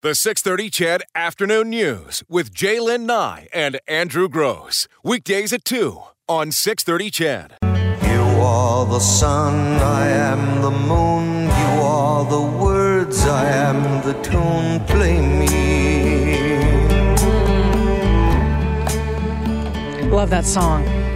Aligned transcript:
The 0.00 0.14
630 0.14 0.70
CHED 0.70 1.02
Afternoon 1.16 1.70
News 1.70 2.22
with 2.28 2.54
J'lyn 2.54 3.00
Nye 3.00 3.48
and 3.52 3.80
Andrew 3.88 4.28
Grose. 4.28 4.86
Weekdays 5.02 5.52
at 5.52 5.64
2 5.64 6.00
on 6.28 6.52
630 6.52 7.10
CHED. 7.10 7.56
You 8.08 8.20
are 8.40 8.86
the 8.86 9.00
sun, 9.00 9.56
I 9.82 10.06
am 10.06 10.62
the 10.62 10.70
moon. 10.70 11.46
You 11.46 11.82
are 11.82 12.24
the 12.24 12.40
words, 12.40 13.24
I 13.24 13.46
am 13.46 14.00
the 14.06 14.12
tune. 14.22 14.86
Play 14.86 15.20
me. 15.20 15.48
Love 20.12 20.30
that 20.30 20.44
song. 20.44 21.07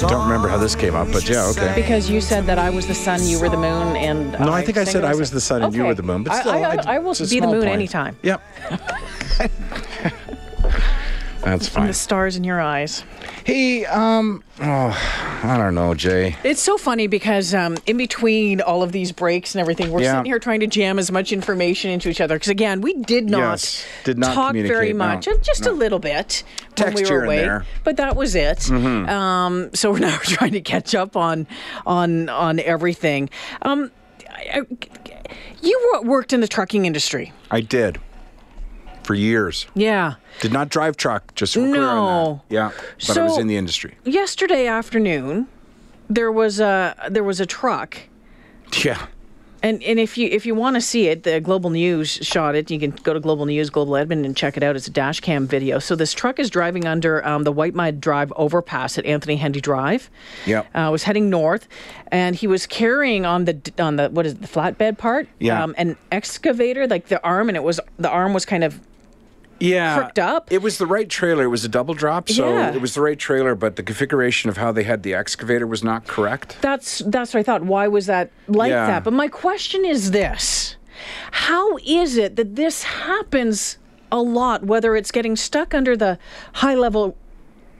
Don't 0.00 0.24
remember 0.24 0.48
how 0.48 0.56
this 0.58 0.74
came 0.74 0.94
up, 0.94 1.10
but 1.12 1.28
yeah, 1.28 1.44
okay. 1.50 1.72
Because 1.74 2.08
you 2.10 2.20
said 2.20 2.46
that 2.46 2.58
I 2.58 2.70
was 2.70 2.86
the 2.86 2.94
sun, 2.94 3.22
you 3.24 3.38
were 3.40 3.48
the 3.48 3.56
moon, 3.56 3.96
and 3.96 4.32
No, 4.32 4.52
I 4.52 4.62
think 4.64 4.78
I 4.78 4.84
said 4.84 5.04
I 5.04 5.14
was 5.14 5.30
the 5.30 5.40
sun 5.40 5.62
and 5.62 5.74
you 5.74 5.84
were 5.84 5.94
the 5.94 6.02
moon, 6.02 6.22
but 6.24 6.34
still, 6.40 6.52
I, 6.52 6.60
I, 6.62 6.94
I- 6.96 6.98
will 6.98 7.14
be 7.14 7.40
the 7.40 7.46
moon 7.46 7.60
point. 7.62 7.72
anytime. 7.72 8.16
Yep. 8.22 8.42
That's 11.42 11.66
And 11.66 11.66
fine. 11.68 11.86
the 11.86 11.92
stars 11.94 12.36
in 12.36 12.42
your 12.44 12.60
eyes. 12.60 13.04
Hey, 13.44 13.84
um, 13.86 14.42
oh, 14.60 14.90
I 15.46 15.56
don't 15.56 15.74
know, 15.74 15.94
Jay. 15.94 16.36
It's 16.44 16.60
so 16.60 16.76
funny 16.76 17.06
because 17.06 17.54
um, 17.54 17.76
in 17.86 17.96
between 17.96 18.60
all 18.60 18.82
of 18.82 18.92
these 18.92 19.12
breaks 19.12 19.54
and 19.54 19.60
everything, 19.60 19.90
we're 19.92 20.02
Yeah. 20.02 20.12
sitting 20.12 20.24
here 20.26 20.38
trying 20.38 20.60
to 20.60 20.66
jam 20.66 20.98
as 20.98 21.10
much 21.12 21.32
information 21.32 21.90
into 21.90 22.08
each 22.08 22.20
other. 22.20 22.34
Because 22.36 22.48
again, 22.48 22.80
we 22.80 22.94
did 22.94 23.30
not, 23.30 23.38
Yes, 23.52 23.84
did 24.04 24.18
not 24.18 24.34
talk 24.34 24.54
very 24.54 24.92
no. 24.92 24.98
much, 24.98 25.28
uh, 25.28 25.36
just 25.42 25.66
a 25.66 25.72
little 25.72 25.98
bit 26.00 26.42
when 26.78 26.94
we 26.94 27.04
were 27.08 27.24
away. 27.24 27.38
there. 27.38 27.60
Mm-hmm. 27.60 27.68
But 27.84 27.96
that 27.98 28.16
was 28.16 28.34
it. 28.34 28.70
Um, 28.70 29.70
so 29.74 29.92
we're 29.92 29.98
now 30.10 30.18
trying 30.22 30.52
to 30.52 30.60
catch 30.60 30.94
up 30.94 31.16
on 31.16 31.46
on 31.86 32.28
on 32.28 32.58
everything. 32.60 33.30
Um, 33.62 33.90
I, 34.30 34.60
I- 34.60 34.88
you 35.62 36.00
worked 36.04 36.32
in 36.32 36.40
the 36.40 36.46
trucking 36.48 36.84
industry, 36.86 37.32
I 37.50 37.60
did 37.60 37.98
for 39.06 39.14
years. 39.14 39.66
yeah. 39.74 40.14
Did 40.40 40.52
not 40.52 40.68
drive 40.68 40.96
truck, 40.98 41.34
just 41.34 41.54
so 41.54 41.62
we're 41.62 41.68
clear 41.76 41.82
on 41.88 41.96
No. 41.96 42.42
Yeah, 42.50 42.72
but 43.06 43.16
I 43.16 43.22
was 43.24 43.38
in 43.38 43.46
the 43.46 43.56
industry. 43.56 43.94
Yesterday 44.04 44.66
afternoon, 44.66 45.46
there 46.10 46.30
was 46.30 46.60
a 46.60 46.94
there 47.10 47.24
was 47.24 47.40
a 47.40 47.46
truck 47.46 47.96
Yeah. 48.84 49.06
And 49.62 49.82
and 49.82 49.98
if 49.98 50.18
you 50.18 50.28
if 50.28 50.44
you 50.44 50.54
want 50.54 50.74
to 50.76 50.80
see 50.82 51.08
it, 51.08 51.22
the 51.22 51.40
Global 51.40 51.70
News 51.70 52.10
shot 52.22 52.54
it. 52.54 52.70
You 52.70 52.78
can 52.78 52.90
go 52.90 53.14
to 53.14 53.18
Global 53.20 53.46
News, 53.46 53.70
Global 53.70 53.96
Edmond, 53.96 54.26
and 54.26 54.36
check 54.36 54.56
it 54.58 54.62
out. 54.62 54.76
It's 54.76 54.86
a 54.86 54.90
dash 54.90 55.20
cam 55.20 55.46
video. 55.48 55.78
So 55.78 55.96
this 55.96 56.12
truck 56.12 56.38
is 56.38 56.50
driving 56.50 56.84
under 56.86 57.26
um, 57.26 57.42
the 57.44 57.52
Whitemud 57.52 57.98
Drive 57.98 58.30
overpass 58.36 58.98
at 58.98 59.06
Anthony 59.06 59.38
Henday 59.38 59.62
Drive. 59.62 60.10
Yeah, 60.44 60.64
Uh, 60.74 60.90
was 60.92 61.04
heading 61.04 61.30
north, 61.30 61.66
and 62.12 62.36
he 62.36 62.46
was 62.46 62.66
carrying 62.66 63.24
on 63.24 63.46
the 63.46 63.56
on 63.78 63.96
the 63.96 64.10
what 64.10 64.26
is 64.26 64.32
it, 64.34 64.42
the 64.42 64.46
flatbed 64.48 64.98
part? 64.98 65.26
Yeah. 65.40 65.64
Um, 65.64 65.74
an 65.78 65.96
excavator, 66.12 66.86
like 66.86 67.06
the 67.08 67.20
arm, 67.24 67.48
and 67.48 67.56
it 67.56 67.62
was 67.64 67.80
the 67.98 68.10
arm 68.10 68.34
was 68.34 68.44
kind 68.44 68.62
of 68.62 68.78
yeah, 69.60 69.96
crooked 69.98 70.18
up. 70.18 70.52
It 70.52 70.62
was 70.62 70.78
the 70.78 70.86
right 70.86 71.08
trailer. 71.08 71.44
It 71.44 71.48
was 71.48 71.64
a 71.64 71.68
double 71.68 71.94
drop, 71.94 72.28
so 72.28 72.52
Yeah. 72.52 72.72
it 72.74 72.80
was 72.80 72.94
the 72.94 73.00
right 73.00 73.18
trailer. 73.18 73.54
But 73.54 73.76
the 73.76 73.82
configuration 73.82 74.50
of 74.50 74.56
how 74.56 74.72
they 74.72 74.82
had 74.84 75.02
the 75.02 75.14
excavator 75.14 75.66
was 75.66 75.82
not 75.84 76.06
correct. 76.06 76.56
That's 76.60 76.98
that's 77.06 77.32
what 77.34 77.40
I 77.40 77.42
thought. 77.42 77.62
Why 77.64 77.88
was 77.88 78.06
that 78.06 78.30
like 78.48 78.70
Yeah. 78.70 78.86
that? 78.86 79.04
But 79.04 79.12
my 79.12 79.28
question 79.28 79.84
is 79.84 80.10
this: 80.10 80.76
How 81.30 81.76
is 81.84 82.16
it 82.16 82.36
that 82.36 82.56
this 82.56 82.82
happens 82.84 83.78
a 84.12 84.18
lot? 84.20 84.64
Whether 84.64 84.96
it's 84.96 85.10
getting 85.10 85.36
stuck 85.36 85.74
under 85.74 85.96
the 85.96 86.18
high 86.54 86.74
level 86.74 87.16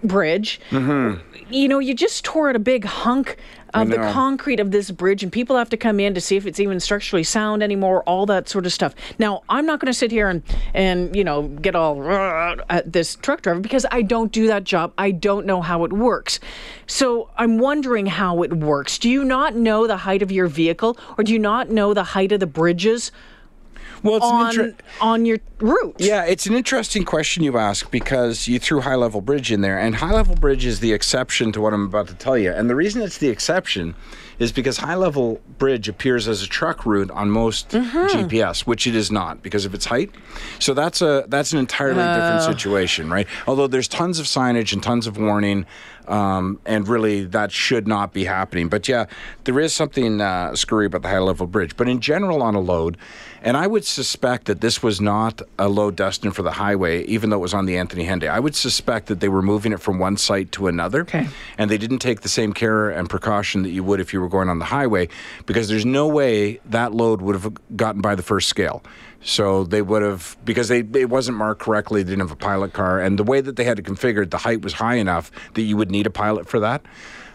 bridge, 0.03 0.61
mm-hmm. 0.71 1.21
you 1.53 1.69
know, 1.69 1.79
you 1.79 1.95
just 1.95 2.25
tore 2.25 2.51
out 2.51 2.57
a 2.57 2.61
big 2.61 2.85
hunk 2.85 3.37
of 3.75 3.89
the 3.89 3.97
concrete 3.97 4.61
of 4.61 4.71
this 4.71 4.91
bridge, 4.91 5.23
and 5.23 5.31
people 5.31 5.57
have 5.57 5.69
to 5.69 5.77
come 5.77 6.01
in 6.01 6.15
to 6.15 6.21
see 6.21 6.37
if 6.37 6.47
it's 6.47 6.59
even 6.59 6.81
structurally 6.81 7.23
sound 7.23 7.63
anymore. 7.63 8.03
All 8.05 8.27
that 8.27 8.49
sort 8.49 8.67
of 8.67 8.73
stuff. 8.73 8.95
Now, 9.19 9.43
I'm 9.49 9.67
not 9.67 9.81
going 9.81 9.93
to 9.93 9.99
sit 9.99 10.11
here 10.11 10.29
and 10.29 10.43
and 10.75 11.15
you 11.15 11.25
know 11.25 11.49
get 11.49 11.75
all 11.75 12.03
at 12.71 12.93
this 12.93 13.17
truck 13.17 13.43
driver 13.43 13.61
because 13.61 13.85
I 13.91 14.03
don't 14.03 14.33
do 14.33 14.47
that 14.47 14.65
job. 14.65 14.93
I 14.97 15.11
don't 15.11 15.47
know 15.47 15.61
how 15.61 15.85
it 15.85 15.93
works. 15.93 16.41
So 16.87 17.31
I'm 17.37 17.59
wondering 17.59 18.07
how 18.07 18.43
it 18.43 18.53
works. 18.53 18.99
Do 18.99 19.11
you 19.11 19.25
not 19.25 19.55
know 19.55 19.87
the 19.87 19.99
height 19.99 20.23
of 20.23 20.33
your 20.33 20.47
vehicle, 20.47 20.97
or 21.19 21.25
do 21.25 21.33
you 21.33 21.39
not 21.39 21.69
know 21.69 21.93
the 21.93 22.05
height 22.05 22.33
of 22.33 22.41
the 22.41 22.47
bridges 22.47 23.13
Well, 24.03 24.17
it's 24.17 24.25
on 24.25 24.77
on 25.01 25.25
your 25.25 25.39
route? 25.59 25.97
Yeah, 25.99 26.25
it's 26.25 26.47
an 26.47 26.55
interesting 26.55 27.05
question 27.05 27.43
you 27.43 27.57
ask 27.59 27.91
because 27.91 28.49
you 28.49 28.59
threw 28.59 28.81
High 28.81 28.95
Level 28.95 29.21
Bridge 29.21 29.51
in 29.51 29.61
there, 29.61 29.79
and 29.79 29.95
High 29.95 30.13
Level 30.13 30.35
Bridge 30.35 30.67
is 30.67 30.81
the 30.81 30.93
exception 30.93 31.53
to 31.53 31.61
what 31.61 31.73
I'm 31.73 31.85
about 31.85 32.09
to 32.09 32.15
tell 32.15 32.37
you. 32.37 32.53
And 32.53 32.69
the 32.69 32.77
reason 32.77 33.03
it's 33.03 33.19
the 33.19 33.29
exception 33.29 33.95
is 34.39 34.53
because 34.53 34.77
High 34.79 34.95
Level 34.95 35.41
Bridge 35.59 35.89
appears 35.89 36.29
as 36.29 36.43
a 36.43 36.47
truck 36.47 36.85
route 36.85 37.11
on 37.11 37.31
most 37.31 37.71
mm-hmm. 37.71 38.19
GPS, 38.19 38.61
which 38.61 38.87
it 38.87 38.95
is 38.95 39.11
not 39.11 39.43
because 39.43 39.65
of 39.65 39.75
its 39.75 39.87
height. 39.87 40.11
So 40.59 40.75
that's 40.75 41.01
a 41.01 41.25
that's 41.29 41.53
an 41.53 41.59
entirely 41.59 42.03
different 42.03 42.43
situation, 42.43 43.11
right? 43.11 43.27
Although 43.47 43.67
there's 43.67 43.89
tons 43.89 44.19
of 44.19 44.27
signage 44.27 44.73
and 44.73 44.83
tons 44.83 45.07
of 45.07 45.17
warning. 45.17 45.67
Um, 46.09 46.61
and 46.65 46.87
really, 46.87 47.25
that 47.25 47.53
should 47.53 47.89
not 47.89 48.13
be 48.13 48.25
happening. 48.25 48.69
But 48.69 48.89
yeah, 48.89 49.07
there 49.45 49.59
is 49.61 49.73
something 49.73 50.21
uh, 50.21 50.55
screwy 50.55 50.87
about 50.87 51.03
the 51.03 51.09
high 51.09 51.19
level 51.19 51.47
bridge. 51.47 51.77
But 51.77 51.89
in 51.89 52.01
general, 52.01 52.43
on 52.43 52.55
a 52.55 52.61
load, 52.61 52.97
and 53.43 53.57
I 53.57 53.67
would 53.67 53.85
suspect 53.85 54.47
that 54.47 54.61
this 54.61 54.83
was 54.83 55.01
not 55.01 55.41
a 55.59 55.69
load 55.69 55.97
destined 55.97 56.35
for 56.35 56.43
the 56.43 56.53
highway, 56.53 57.05
even 57.05 57.31
though 57.31 57.37
it 57.37 57.41
was 57.41 57.55
on 57.55 57.67
the 57.67 57.77
Anthony 57.77 58.05
Henday. 58.05 58.29
I 58.29 58.41
would 58.41 58.57
suspect 58.57 59.07
that 59.07 59.21
they 59.21 59.29
were 59.29 59.43
moving 59.43 59.73
it 59.73 59.81
from 59.81 59.99
one 59.99 60.17
site 60.17 60.53
to 60.53 60.67
another. 60.67 61.03
Okay. 61.03 61.29
And 61.59 61.71
they 61.71 61.79
didn't 61.79 61.99
take 61.99 62.23
the 62.23 62.29
same 62.29 62.53
care 62.53 62.91
and 62.91 63.09
precaution 63.09 63.63
that 63.63 63.71
you 63.71 63.85
would 63.85 64.01
if 64.01 64.13
you 64.13 64.21
were 64.21 64.29
going 64.29 64.49
on 64.49 64.59
the 64.59 64.65
highway, 64.65 65.09
because 65.47 65.69
there's 65.69 65.87
no 65.87 66.09
way 66.09 66.61
that 66.65 66.93
load 66.93 67.21
would 67.23 67.35
have 67.35 67.77
gotten 67.77 68.01
by 68.01 68.15
the 68.15 68.23
first 68.23 68.49
scale. 68.49 68.83
So 69.29 69.65
they 69.65 69.83
would 69.83 70.03
have 70.03 70.37
because 70.45 70.69
they 70.69 70.79
it 70.95 71.11
wasn't 71.11 71.37
marked 71.37 71.61
correctly. 71.61 72.03
They 72.05 72.11
didn't 72.13 72.21
have 72.29 72.31
a 72.31 72.37
pilot 72.37 72.73
car, 72.73 73.01
and 73.01 73.19
the 73.19 73.25
way 73.25 73.41
that 73.41 73.57
they 73.57 73.65
had 73.65 73.77
it 73.79 73.85
configured, 73.85 74.31
the 74.31 74.39
height 74.39 74.63
was 74.63 74.75
high 74.75 74.95
enough 74.95 75.33
that 75.55 75.63
you 75.63 75.77
would 75.77 75.91
need 75.91 76.07
a 76.07 76.11
pilot 76.11 76.49
for 76.49 76.61
that, 76.61 76.83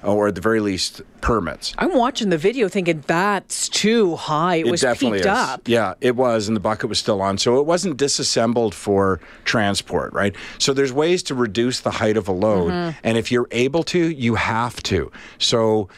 or 0.02 0.30
at 0.30 0.36
the 0.36 0.42
very 0.42 0.62
least 0.62 1.02
permits. 1.20 1.74
I'm 1.78 1.94
watching 1.94 2.30
the 2.30 2.38
video 2.38 2.70
thinking 2.70 3.04
that's 3.08 3.68
too 3.68 4.16
high. 4.16 4.56
It, 4.56 4.68
was 4.68 4.80
definitely 4.80 5.18
peaked 5.20 5.26
is. 5.26 5.38
up. 5.38 5.68
Yeah, 5.68 5.96
it 6.00 6.16
was, 6.16 6.48
and 6.48 6.56
the 6.56 6.62
bucket 6.62 6.88
was 6.88 6.98
still 6.98 7.22
on, 7.22 7.38
so 7.38 7.60
it 7.60 7.66
wasn't 7.66 7.98
disassembled 7.98 8.74
for 8.74 9.20
transport, 9.44 10.14
right? 10.14 10.34
So 10.60 10.74
there's 10.74 10.94
ways 10.94 11.22
to 11.24 11.36
reduce 11.36 11.82
the 11.82 11.92
height 11.92 12.16
of 12.16 12.30
a 12.30 12.32
load, 12.32 12.72
Mm-hmm. 12.72 13.00
and 13.04 13.18
if 13.18 13.34
you're 13.34 13.50
able 13.52 13.84
to, 13.84 14.00
you 14.00 14.36
have 14.36 14.82
to. 14.84 15.12
So. 15.40 15.90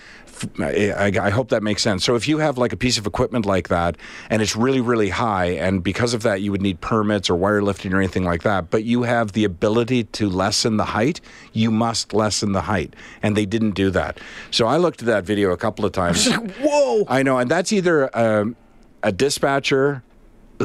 I, 0.59 1.11
I 1.19 1.29
hope 1.29 1.49
that 1.49 1.63
makes 1.63 1.81
sense. 1.81 2.03
So 2.03 2.16
if 2.16 2.27
you 2.27 2.38
have 2.39 2.57
like 2.57 2.73
a 2.73 2.77
piece 2.77 2.97
of 2.97 3.07
equipment 3.07 3.45
like 3.45 3.69
that 3.69 3.97
and 4.29 4.41
it's 4.41 4.55
really, 4.55 4.81
really 4.81 5.09
high, 5.09 5.51
and 5.51 5.83
because 5.83 6.13
of 6.13 6.23
that 6.23 6.41
you 6.41 6.51
would 6.51 6.61
need 6.61 6.81
permits 6.81 7.29
or 7.29 7.35
wire 7.35 7.61
lifting 7.61 7.94
or 7.94 7.97
anything 7.97 8.23
like 8.23 8.44
that, 8.44 8.69
but 8.69 8.83
you 8.83 9.03
have 9.03 9.33
the 9.33 9.44
ability 9.44 10.03
to 10.05 10.29
lessen 10.29 10.77
the 10.77 10.85
height, 10.85 11.21
you 11.53 11.71
must 11.71 12.13
lessen 12.13 12.51
the 12.51 12.61
height. 12.61 12.95
And 13.21 13.38
they 13.38 13.45
didn't 13.45 13.71
do 13.71 13.89
that. 13.91 14.19
So 14.51 14.67
I 14.67 14.77
looked 14.77 15.01
at 15.01 15.05
that 15.07 15.23
video 15.23 15.51
a 15.51 15.57
couple 15.57 15.85
of 15.85 15.91
times. 15.91 16.27
Whoa! 16.59 17.05
I 17.07 17.23
know, 17.23 17.38
and 17.38 17.50
that's 17.50 17.71
either 17.71 18.15
um, 18.17 18.55
a 19.01 19.11
dispatcher 19.11 20.03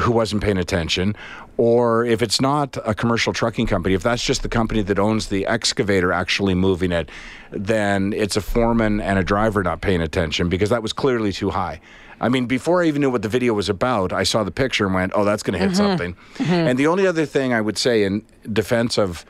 who 0.01 0.13
wasn't 0.13 0.43
paying 0.43 0.59
attention, 0.59 1.15
or 1.57 2.05
if 2.05 2.23
it's 2.23 2.41
not 2.41 2.77
a 2.85 2.95
commercial 2.95 3.33
trucking 3.33 3.67
company, 3.67 3.95
if 3.95 4.03
that's 4.03 4.23
just 4.25 4.43
the 4.43 4.49
company 4.49 4.83
that 4.83 4.99
owns 4.99 5.29
the 5.29 5.47
excavator 5.47 6.13
actually 6.13 6.55
moving 6.55 6.93
it, 6.93 7.11
then 7.51 8.13
it's 8.13 8.37
a 8.37 8.41
foreman 8.41 9.01
and 9.01 9.19
a 9.19 9.25
driver 9.25 9.63
not 9.63 9.81
paying 9.81 10.01
attention 10.03 10.49
because 10.49 10.71
that 10.71 10.83
was 10.83 10.93
clearly 10.93 11.33
too 11.33 11.51
high. 11.51 11.81
I 12.21 12.29
mean, 12.29 12.47
before 12.47 12.83
I 12.83 12.87
even 12.87 13.01
knew 13.03 13.11
what 13.11 13.23
the 13.23 13.29
video 13.29 13.55
was 13.55 13.69
about, 13.69 14.13
I 14.13 14.25
saw 14.25 14.43
the 14.43 14.51
picture 14.51 14.85
and 14.87 14.95
went, 14.95 15.13
"Oh, 15.15 15.25
that's 15.25 15.43
going 15.45 15.59
to 15.59 15.65
hit 15.65 15.77
something." 15.77 16.17
And 16.41 16.77
the 16.79 16.89
only 16.89 17.07
other 17.07 17.25
thing 17.27 17.53
I 17.53 17.61
would 17.61 17.79
say 17.79 18.03
in 18.03 18.25
defense 18.53 18.99
of 18.99 19.25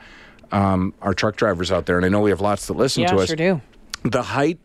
um, 0.51 0.93
our 1.01 1.13
truck 1.13 1.35
drivers 1.35 1.71
out 1.71 1.85
there, 1.85 1.97
and 1.97 2.05
I 2.05 2.09
know 2.09 2.21
we 2.21 2.31
have 2.31 2.41
lots 2.41 2.65
that 2.67 2.73
listen 2.73 3.03
Yeah, 3.03 3.11
to 3.11 3.17
us, 3.19 3.27
sure 3.27 3.35
do. 3.35 3.61
the 4.03 4.23
height 4.23 4.57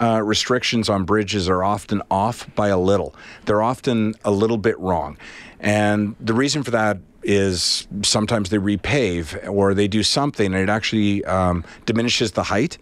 uh, 0.00 0.22
restrictions 0.22 0.88
on 0.88 1.04
bridges 1.04 1.48
are 1.48 1.64
often 1.64 2.02
off 2.10 2.52
by 2.54 2.68
a 2.68 2.78
little. 2.78 3.14
They're 3.44 3.62
often 3.62 4.14
a 4.24 4.30
little 4.30 4.58
bit 4.58 4.78
wrong. 4.78 5.16
And 5.60 6.14
the 6.20 6.34
reason 6.34 6.62
for 6.62 6.70
that 6.70 6.98
is 7.22 7.86
sometimes 8.02 8.50
they 8.50 8.58
repave 8.58 9.48
or 9.48 9.74
they 9.74 9.88
do 9.88 10.02
something 10.02 10.46
and 10.46 10.62
it 10.62 10.68
actually 10.68 11.24
um, 11.24 11.64
diminishes 11.84 12.32
the 12.32 12.44
height. 12.44 12.78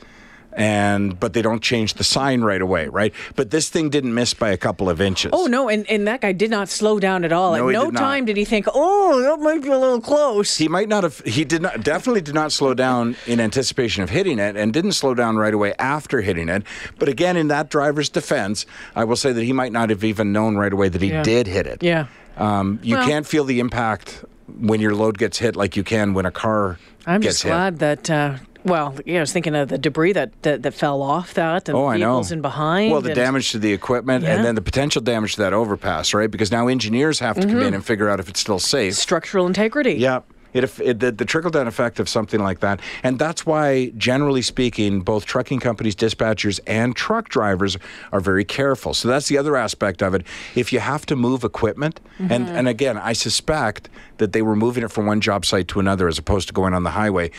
And 0.58 1.20
but 1.20 1.34
they 1.34 1.42
don't 1.42 1.62
change 1.62 1.94
the 1.94 2.02
sign 2.04 2.40
right 2.40 2.62
away, 2.62 2.88
right? 2.88 3.12
But 3.34 3.50
this 3.50 3.68
thing 3.68 3.90
didn't 3.90 4.14
miss 4.14 4.32
by 4.32 4.48
a 4.48 4.56
couple 4.56 4.88
of 4.88 5.02
inches. 5.02 5.30
Oh 5.34 5.44
no, 5.46 5.68
and, 5.68 5.86
and 5.90 6.08
that 6.08 6.22
guy 6.22 6.32
did 6.32 6.50
not 6.50 6.70
slow 6.70 6.98
down 6.98 7.24
at 7.26 7.32
all. 7.32 7.54
No, 7.54 7.68
At 7.68 7.72
he 7.72 7.76
no 7.78 7.84
did 7.84 7.92
not. 7.94 8.00
time 8.00 8.24
did 8.24 8.38
he 8.38 8.46
think, 8.46 8.64
"Oh, 8.74 9.20
that 9.20 9.38
might 9.40 9.62
be 9.62 9.68
a 9.68 9.78
little 9.78 10.00
close." 10.00 10.56
He 10.56 10.66
might 10.66 10.88
not 10.88 11.04
have. 11.04 11.18
He 11.20 11.44
did 11.44 11.60
not. 11.60 11.82
Definitely 11.84 12.22
did 12.22 12.34
not 12.34 12.52
slow 12.52 12.72
down 12.72 13.16
in 13.26 13.38
anticipation 13.38 14.02
of 14.02 14.08
hitting 14.08 14.38
it, 14.38 14.56
and 14.56 14.72
didn't 14.72 14.92
slow 14.92 15.12
down 15.12 15.36
right 15.36 15.52
away 15.52 15.74
after 15.78 16.22
hitting 16.22 16.48
it. 16.48 16.62
But 16.98 17.10
again, 17.10 17.36
in 17.36 17.48
that 17.48 17.68
driver's 17.68 18.08
defense, 18.08 18.64
I 18.94 19.04
will 19.04 19.16
say 19.16 19.32
that 19.32 19.44
he 19.44 19.52
might 19.52 19.72
not 19.72 19.90
have 19.90 20.04
even 20.04 20.32
known 20.32 20.56
right 20.56 20.72
away 20.72 20.88
that 20.88 21.02
he 21.02 21.10
Yeah. 21.10 21.22
did 21.22 21.46
hit 21.48 21.66
it. 21.66 21.82
Yeah. 21.82 22.06
Um, 22.38 22.80
you 22.82 22.96
Well- 22.96 23.06
can't 23.06 23.26
feel 23.26 23.44
the 23.44 23.60
impact 23.60 24.24
when 24.58 24.80
your 24.80 24.94
load 24.94 25.18
gets 25.18 25.36
hit 25.36 25.54
like 25.54 25.76
you 25.76 25.84
can 25.84 26.14
when 26.14 26.24
a 26.24 26.30
car 26.30 26.78
I'm 27.06 27.20
gets 27.20 27.34
just 27.36 27.42
hit. 27.42 27.50
glad 27.50 27.78
that 27.80 28.10
uh, 28.10 28.34
Well, 28.66 28.94
yeah, 29.06 29.18
I 29.18 29.20
was 29.20 29.32
thinking 29.32 29.54
of 29.54 29.68
the 29.68 29.78
debris 29.78 30.12
that 30.12 30.42
that, 30.42 30.62
that 30.64 30.74
fell 30.74 31.00
off 31.00 31.34
that, 31.34 31.68
and 31.68 31.78
Oh, 31.78 31.86
I 31.86 31.96
know. 31.96 32.06
vehicles 32.14 32.32
in 32.32 32.40
behind. 32.42 32.90
Well, 32.92 33.00
the 33.00 33.14
damage 33.14 33.52
to 33.52 33.58
the 33.58 33.72
equipment 33.72 34.24
Yeah. 34.24 34.34
and 34.36 34.44
then 34.44 34.54
the 34.56 34.60
potential 34.62 35.00
damage 35.00 35.36
to 35.36 35.42
that 35.42 35.52
overpass, 35.52 36.12
right? 36.12 36.30
Because 36.30 36.50
now 36.50 36.66
engineers 36.68 37.20
have 37.20 37.36
to 37.36 37.42
come 37.42 37.50
Mm-hmm. 37.52 37.62
in 37.68 37.74
and 37.74 37.84
figure 37.84 38.08
out 38.10 38.18
if 38.20 38.28
it's 38.28 38.40
still 38.40 38.58
safe. 38.58 38.94
structural 38.94 39.46
integrity. 39.46 39.94
Yeah. 39.94 40.20
It, 40.52 40.80
it, 40.80 41.00
the, 41.00 41.12
the 41.12 41.26
trickle 41.26 41.50
down 41.50 41.66
effect 41.66 42.00
of 42.00 42.08
something 42.08 42.40
like 42.40 42.60
that. 42.60 42.80
And 43.02 43.18
that's 43.18 43.44
why, 43.44 43.92
generally 43.98 44.40
speaking, 44.40 45.02
both 45.02 45.26
trucking 45.26 45.60
companies, 45.60 45.94
dispatchers, 45.94 46.60
and 46.66 46.96
truck 46.96 47.28
drivers 47.28 47.76
are 48.10 48.20
very 48.20 48.44
careful. 48.44 48.94
So 48.94 49.06
that's 49.06 49.28
the 49.28 49.36
other 49.36 49.54
aspect 49.54 50.02
of 50.02 50.14
it. 50.14 50.24
If 50.54 50.72
you 50.72 50.80
have 50.80 51.04
to 51.06 51.16
move 51.16 51.44
equipment, 51.44 52.00
and, 52.18 52.48
and 52.48 52.68
again, 52.68 52.96
I 52.96 53.12
suspect 53.12 53.90
that 54.16 54.32
they 54.32 54.40
were 54.40 54.56
moving 54.56 54.82
it 54.82 54.90
from 54.90 55.04
one 55.04 55.20
job 55.20 55.44
site 55.44 55.68
to 55.68 55.80
another 55.80 56.08
as 56.08 56.16
opposed 56.16 56.48
to 56.48 56.54
going 56.54 56.72
on 56.72 56.84
the 56.84 56.92
highway. 56.92 57.30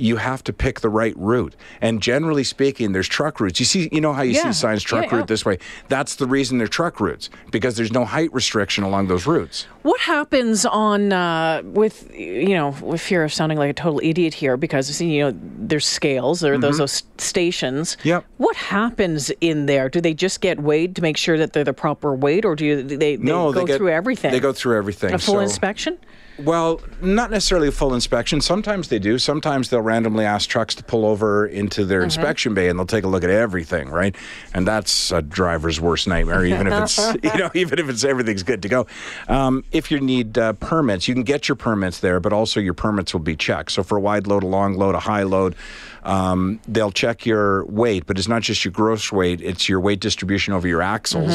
You 0.00 0.16
have 0.16 0.42
to 0.44 0.52
pick 0.52 0.80
the 0.80 0.88
right 0.88 1.14
route. 1.16 1.54
And 1.80 2.00
generally 2.02 2.44
speaking, 2.44 2.92
there's 2.92 3.08
truck 3.08 3.38
routes. 3.40 3.60
You 3.60 3.66
see, 3.66 3.88
you 3.92 4.00
know 4.00 4.12
how 4.12 4.22
you 4.22 4.32
Yeah. 4.32 4.50
see 4.50 4.52
signs 4.52 4.82
truck 4.82 5.04
Yeah, 5.04 5.10
yeah. 5.10 5.16
route 5.18 5.28
this 5.28 5.44
way. 5.44 5.58
That's 5.88 6.14
the 6.16 6.26
reason 6.26 6.58
they're 6.58 6.66
truck 6.66 7.00
routes 7.00 7.28
because 7.50 7.76
there's 7.76 7.92
no 7.92 8.04
height 8.04 8.32
restriction 8.32 8.82
along 8.84 9.08
those 9.08 9.26
routes. 9.26 9.66
What 9.82 10.00
happens 10.00 10.64
on 10.66 11.12
uh, 11.12 11.62
with 11.64 12.10
you 12.14 12.54
know 12.54 12.74
with 12.82 13.00
fear 13.00 13.24
of 13.24 13.32
sounding 13.32 13.58
like 13.58 13.70
a 13.70 13.74
total 13.74 14.00
idiot 14.02 14.34
here 14.34 14.56
because 14.56 15.00
you 15.00 15.20
know 15.24 15.38
there's 15.58 15.86
scales 15.86 16.40
there 16.40 16.58
those 16.58 16.78
those 16.78 17.02
stations. 17.18 17.96
Mm-hmm. 17.96 18.08
Yep. 18.08 18.24
What 18.38 18.56
happens 18.56 19.30
in 19.40 19.66
there? 19.66 19.88
Do 19.88 20.00
they 20.00 20.14
just 20.14 20.40
get 20.40 20.60
weighed 20.60 20.96
to 20.96 21.02
make 21.02 21.16
sure 21.16 21.38
that 21.38 21.52
they're 21.52 21.64
the 21.64 21.72
proper 21.72 22.14
weight, 22.14 22.44
or 22.44 22.56
do 22.56 22.64
you, 22.64 22.82
they, 22.82 22.96
they 22.96 23.16
No, 23.16 23.52
go 23.52 23.60
they 23.60 23.66
get, 23.66 23.76
through 23.78 23.90
everything? 23.90 24.32
They 24.32 24.40
go 24.40 24.52
through 24.52 24.76
everything. 24.76 25.12
a 25.14 25.18
full 25.18 25.34
So- 25.34 25.40
inspection. 25.40 25.98
Well, 26.44 26.80
not 27.00 27.30
necessarily 27.30 27.68
a 27.68 27.72
full 27.72 27.94
inspection. 27.94 28.40
Sometimes 28.40 28.88
they 28.88 28.98
do. 28.98 29.18
Sometimes 29.18 29.68
they'll 29.68 29.80
randomly 29.80 30.24
ask 30.24 30.48
trucks 30.48 30.74
to 30.76 30.84
pull 30.84 31.04
over 31.04 31.46
into 31.46 31.84
their 31.84 32.02
inspection 32.02 32.54
bay 32.54 32.68
and 32.68 32.78
they'll 32.78 32.86
take 32.86 33.04
a 33.04 33.08
look 33.08 33.24
at 33.24 33.30
everything, 33.30 33.88
right? 33.90 34.14
And 34.54 34.66
that's 34.66 35.12
a 35.12 35.22
driver's 35.22 35.80
worst 35.80 36.06
nightmare, 36.06 36.44
even 36.44 36.66
if 36.66 36.82
it's 36.82 36.98
you 37.22 37.38
know, 37.38 37.50
even 37.54 37.78
if 37.78 37.88
it's 37.88 38.04
everything's 38.04 38.42
good 38.42 38.62
to 38.62 38.68
go. 38.68 38.86
Um, 39.28 39.64
if 39.72 39.90
you 39.90 40.00
need 40.00 40.38
uh, 40.38 40.54
permits, 40.54 41.08
you 41.08 41.14
can 41.14 41.24
get 41.24 41.48
your 41.48 41.56
permits 41.56 42.00
there, 42.00 42.20
but 42.20 42.32
also 42.32 42.60
your 42.60 42.74
permits 42.74 43.12
will 43.12 43.20
be 43.20 43.36
checked. 43.36 43.72
So 43.72 43.82
for 43.82 43.98
a 43.98 44.00
wide 44.00 44.26
load, 44.26 44.42
a 44.42 44.46
long 44.46 44.74
load, 44.74 44.94
a 44.94 45.00
high 45.00 45.24
load, 45.24 45.54
um, 46.02 46.60
they'll 46.66 46.90
check 46.90 47.26
your 47.26 47.64
weight, 47.66 48.06
but 48.06 48.18
it's 48.18 48.28
not 48.28 48.42
just 48.42 48.64
your 48.64 48.72
gross 48.72 49.12
weight; 49.12 49.40
it's 49.40 49.68
your 49.68 49.80
weight 49.80 50.00
distribution 50.00 50.54
over 50.54 50.66
your 50.66 50.82
axles. 50.82 51.32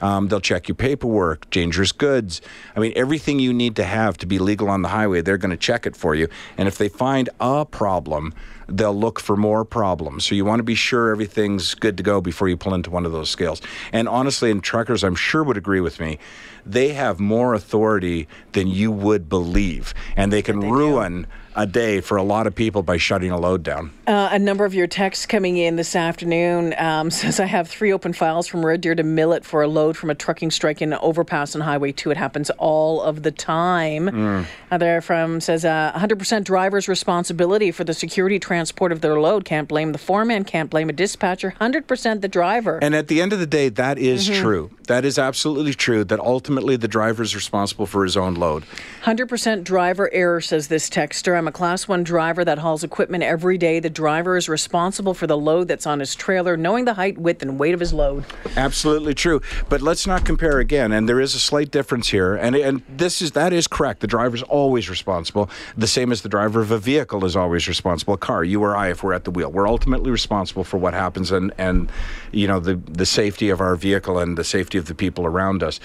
Um, 0.00 0.28
they'll 0.28 0.40
check 0.40 0.68
your 0.68 0.74
paperwork, 0.74 1.48
dangerous 1.50 1.92
goods. 1.92 2.40
I 2.76 2.80
mean, 2.80 2.92
everything 2.96 3.38
you 3.38 3.52
need 3.52 3.76
to 3.76 3.84
have 3.84 4.16
to 4.18 4.26
be 4.26 4.38
legal 4.38 4.68
on 4.68 4.82
the 4.82 4.88
highway, 4.88 5.20
they're 5.20 5.38
going 5.38 5.50
to 5.50 5.56
check 5.56 5.86
it 5.86 5.96
for 5.96 6.14
you. 6.14 6.28
And 6.56 6.68
if 6.68 6.78
they 6.78 6.88
find 6.88 7.28
a 7.40 7.64
problem, 7.64 8.34
they'll 8.68 8.96
look 8.96 9.18
for 9.18 9.36
more 9.36 9.64
problems. 9.64 10.26
So 10.26 10.34
you 10.34 10.44
want 10.44 10.60
to 10.60 10.64
be 10.64 10.74
sure 10.74 11.10
everything's 11.10 11.74
good 11.74 11.96
to 11.96 12.02
go 12.02 12.20
before 12.20 12.48
you 12.48 12.56
pull 12.56 12.74
into 12.74 12.90
one 12.90 13.06
of 13.06 13.12
those 13.12 13.30
scales. 13.30 13.60
And 13.92 14.08
honestly, 14.08 14.50
and 14.50 14.62
truckers, 14.62 15.02
I'm 15.02 15.14
sure 15.14 15.42
would 15.42 15.56
agree 15.56 15.80
with 15.80 15.98
me. 15.98 16.18
They 16.66 16.92
have 16.92 17.18
more 17.18 17.54
authority 17.54 18.28
than 18.52 18.68
you 18.68 18.92
would 18.92 19.28
believe, 19.28 19.94
and 20.16 20.32
they 20.32 20.42
can 20.42 20.60
ruin 20.60 21.26
a 21.58 21.66
day 21.66 22.00
for 22.00 22.16
a 22.16 22.22
lot 22.22 22.46
of 22.46 22.54
people 22.54 22.84
by 22.84 22.96
shutting 22.96 23.32
a 23.32 23.38
load 23.38 23.64
down. 23.64 23.90
Uh, 24.06 24.28
a 24.30 24.38
number 24.38 24.64
of 24.64 24.74
your 24.74 24.86
texts 24.86 25.26
coming 25.26 25.56
in 25.56 25.74
this 25.74 25.96
afternoon 25.96 26.72
um, 26.78 27.10
says 27.10 27.40
I 27.40 27.46
have 27.46 27.68
three 27.68 27.92
open 27.92 28.12
files 28.12 28.46
from 28.46 28.64
Red 28.64 28.80
Deer 28.80 28.94
to 28.94 29.02
Millet 29.02 29.44
for 29.44 29.62
a 29.62 29.68
load 29.68 29.96
from 29.96 30.08
a 30.08 30.14
trucking 30.14 30.52
strike 30.52 30.80
in 30.80 30.94
overpass 30.94 31.56
on 31.56 31.60
Highway 31.60 31.90
2. 31.90 32.12
It 32.12 32.16
happens 32.16 32.48
all 32.58 33.02
of 33.02 33.24
the 33.24 33.32
time. 33.32 34.46
Other 34.70 35.00
from 35.00 35.40
says 35.40 35.64
uh, 35.64 35.92
100% 35.96 36.44
driver's 36.44 36.86
responsibility 36.86 37.72
for 37.72 37.82
the 37.82 37.94
security 37.94 38.38
transport 38.38 38.92
of 38.92 39.00
their 39.00 39.20
load. 39.20 39.44
Can't 39.44 39.68
blame 39.68 39.90
the 39.90 39.98
foreman, 39.98 40.44
can't 40.44 40.70
blame 40.70 40.88
a 40.88 40.92
dispatcher. 40.92 41.54
100% 41.60 42.20
the 42.20 42.28
driver. 42.28 42.78
And 42.80 42.94
at 42.94 43.08
the 43.08 43.20
end 43.20 43.32
of 43.32 43.40
the 43.40 43.46
day, 43.46 43.68
that 43.68 43.98
is 43.98 44.28
true. 44.28 44.70
That 44.88 45.04
is 45.04 45.18
absolutely 45.18 45.74
true. 45.74 46.02
That 46.02 46.18
ultimately 46.18 46.76
the 46.76 46.88
driver 46.88 47.22
is 47.22 47.34
responsible 47.34 47.84
for 47.84 48.04
his 48.04 48.16
own 48.16 48.34
load. 48.34 48.64
100% 49.02 49.62
driver 49.62 50.10
error, 50.14 50.40
says 50.40 50.68
this 50.68 50.88
texter. 50.88 51.36
I'm 51.36 51.46
a 51.46 51.52
class 51.52 51.86
one 51.86 52.02
driver 52.02 52.42
that 52.46 52.58
hauls 52.58 52.82
equipment 52.82 53.22
every 53.22 53.58
day. 53.58 53.80
The 53.80 53.90
driver 53.90 54.38
is 54.38 54.48
responsible 54.48 55.12
for 55.12 55.26
the 55.26 55.36
load 55.36 55.68
that's 55.68 55.86
on 55.86 56.00
his 56.00 56.14
trailer, 56.14 56.56
knowing 56.56 56.86
the 56.86 56.94
height, 56.94 57.18
width, 57.18 57.42
and 57.42 57.58
weight 57.58 57.74
of 57.74 57.80
his 57.80 57.92
load. 57.92 58.24
Absolutely 58.56 59.12
true. 59.12 59.42
But 59.68 59.82
let's 59.82 60.06
not 60.06 60.24
compare 60.24 60.58
again. 60.58 60.90
And 60.90 61.06
there 61.06 61.20
is 61.20 61.34
a 61.34 61.38
slight 61.38 61.70
difference 61.70 62.08
here. 62.08 62.34
And 62.34 62.56
and 62.56 62.82
this 62.88 63.20
is 63.20 63.32
that 63.32 63.52
is 63.52 63.68
correct. 63.68 64.00
The 64.00 64.06
driver 64.06 64.36
is 64.36 64.42
always 64.44 64.88
responsible. 64.88 65.50
The 65.76 65.86
same 65.86 66.10
as 66.12 66.22
the 66.22 66.30
driver 66.30 66.62
of 66.62 66.70
a 66.70 66.78
vehicle 66.78 67.26
is 67.26 67.36
always 67.36 67.68
responsible. 67.68 68.14
A 68.14 68.18
car, 68.18 68.42
you 68.42 68.62
or 68.62 68.74
I, 68.74 68.88
if 68.88 69.02
we're 69.02 69.12
at 69.12 69.24
the 69.24 69.30
wheel, 69.30 69.52
we're 69.52 69.68
ultimately 69.68 70.10
responsible 70.10 70.64
for 70.64 70.78
what 70.78 70.94
happens 70.94 71.30
and 71.30 71.52
and 71.58 71.92
you 72.32 72.48
know 72.48 72.58
the 72.58 72.76
the 72.76 73.04
safety 73.04 73.50
of 73.50 73.60
our 73.60 73.76
vehicle 73.76 74.18
and 74.18 74.38
the 74.38 74.44
safety 74.44 74.77
of 74.78 74.86
the 74.86 74.94
people 74.94 75.26
around 75.26 75.62
us. 75.62 75.80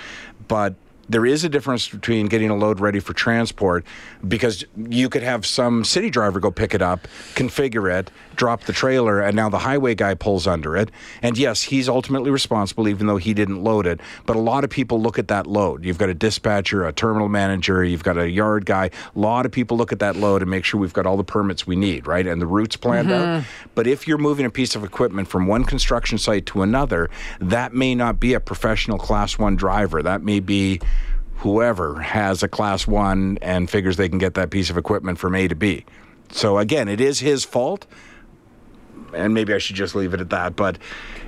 But 0.48 0.75
there 1.09 1.25
is 1.25 1.44
a 1.44 1.50
difference 1.50 1.88
between 1.88 2.27
getting 2.27 2.50
a 2.50 2.55
load 2.55 2.79
ready 2.79 3.00
for 3.00 3.13
transport 3.13 3.85
because 4.27 4.63
you 4.75 5.09
could 5.09 5.23
have 5.23 5.45
some 5.45 5.83
city 5.83 6.09
driver 6.09 6.39
go 6.39 6.50
pick 6.50 6.73
it 6.73 6.81
up, 6.81 7.07
configure 7.35 7.91
it, 7.91 8.09
drop 8.35 8.63
the 8.63 8.73
trailer, 8.73 9.19
and 9.19 9.35
now 9.35 9.50
the 9.50 9.59
highway 9.59 9.95
guy 9.95 10.13
pulls 10.13 10.47
under 10.47 10.77
it. 10.77 10.89
And 11.21 11.38
yes, 11.38 11.63
he's 11.63 11.89
ultimately 11.89 12.31
responsible 12.31 12.88
even 12.88 13.07
though 13.07 13.17
he 13.17 13.33
didn't 13.33 13.63
load 13.63 13.85
it. 13.85 14.00
But 14.25 14.35
a 14.35 14.39
lot 14.39 14.63
of 14.63 14.69
people 14.69 15.01
look 15.01 15.19
at 15.19 15.27
that 15.27 15.45
load. 15.45 15.83
You've 15.83 15.97
got 15.97 16.09
a 16.09 16.13
dispatcher, 16.13 16.85
a 16.85 16.94
terminal 16.94 17.29
manager, 17.29 17.83
you've 17.83 18.03
got 18.03 18.17
a 18.17 18.29
yard 18.29 18.65
guy. 18.65 18.89
A 19.15 19.19
lot 19.19 19.45
of 19.45 19.51
people 19.51 19.77
look 19.77 19.91
at 19.91 20.00
that 20.00 20.15
load 20.15 20.41
and 20.41 20.50
make 20.50 20.63
sure 20.63 20.79
we've 20.79 20.94
got 20.94 21.05
all 21.05 21.17
the 21.17 21.23
permits 21.23 21.67
we 21.67 21.75
need, 21.75 22.07
right? 22.07 22.25
And 22.25 22.41
the 22.41 22.47
routes 22.47 22.77
planned 22.77 23.11
out. 23.11 23.25
Mm-hmm. 23.25 23.69
But 23.75 23.88
if 23.88 24.07
you're 24.07 24.17
moving 24.17 24.45
a 24.45 24.50
piece 24.50 24.75
of 24.75 24.83
equipment 24.83 25.27
from 25.27 25.47
one 25.47 25.65
construction 25.65 26.17
site 26.17 26.45
to 26.47 26.61
another, 26.61 27.09
that 27.39 27.73
may 27.73 27.94
not 27.94 28.19
be 28.19 28.33
a 28.33 28.39
professional 28.39 28.97
class 28.97 29.38
one 29.38 29.55
driver. 29.55 30.01
That 30.01 30.23
may 30.23 30.39
be 30.39 30.79
whoever 31.44 32.00
has 32.00 32.42
a 32.42 32.48
class 32.48 32.88
one 32.88 33.38
and 33.42 33.69
figures 33.69 33.98
they 33.98 34.07
can 34.07 34.18
get 34.18 34.34
that 34.36 34.50
piece 34.50 34.69
of 34.69 34.78
equipment 34.78 35.19
from 35.19 35.36
A 35.36 35.45
to 35.50 35.56
B. 35.56 35.84
So 36.31 36.57
again, 36.57 36.88
it 36.88 37.01
is 37.01 37.19
his 37.19 37.44
fault, 37.44 37.86
and 39.13 39.34
maybe 39.34 39.54
I 39.54 39.57
should 39.57 39.75
just 39.75 39.94
leave 39.94 40.13
it 40.13 40.22
at 40.22 40.30
that. 40.30 40.56
But 40.56 40.78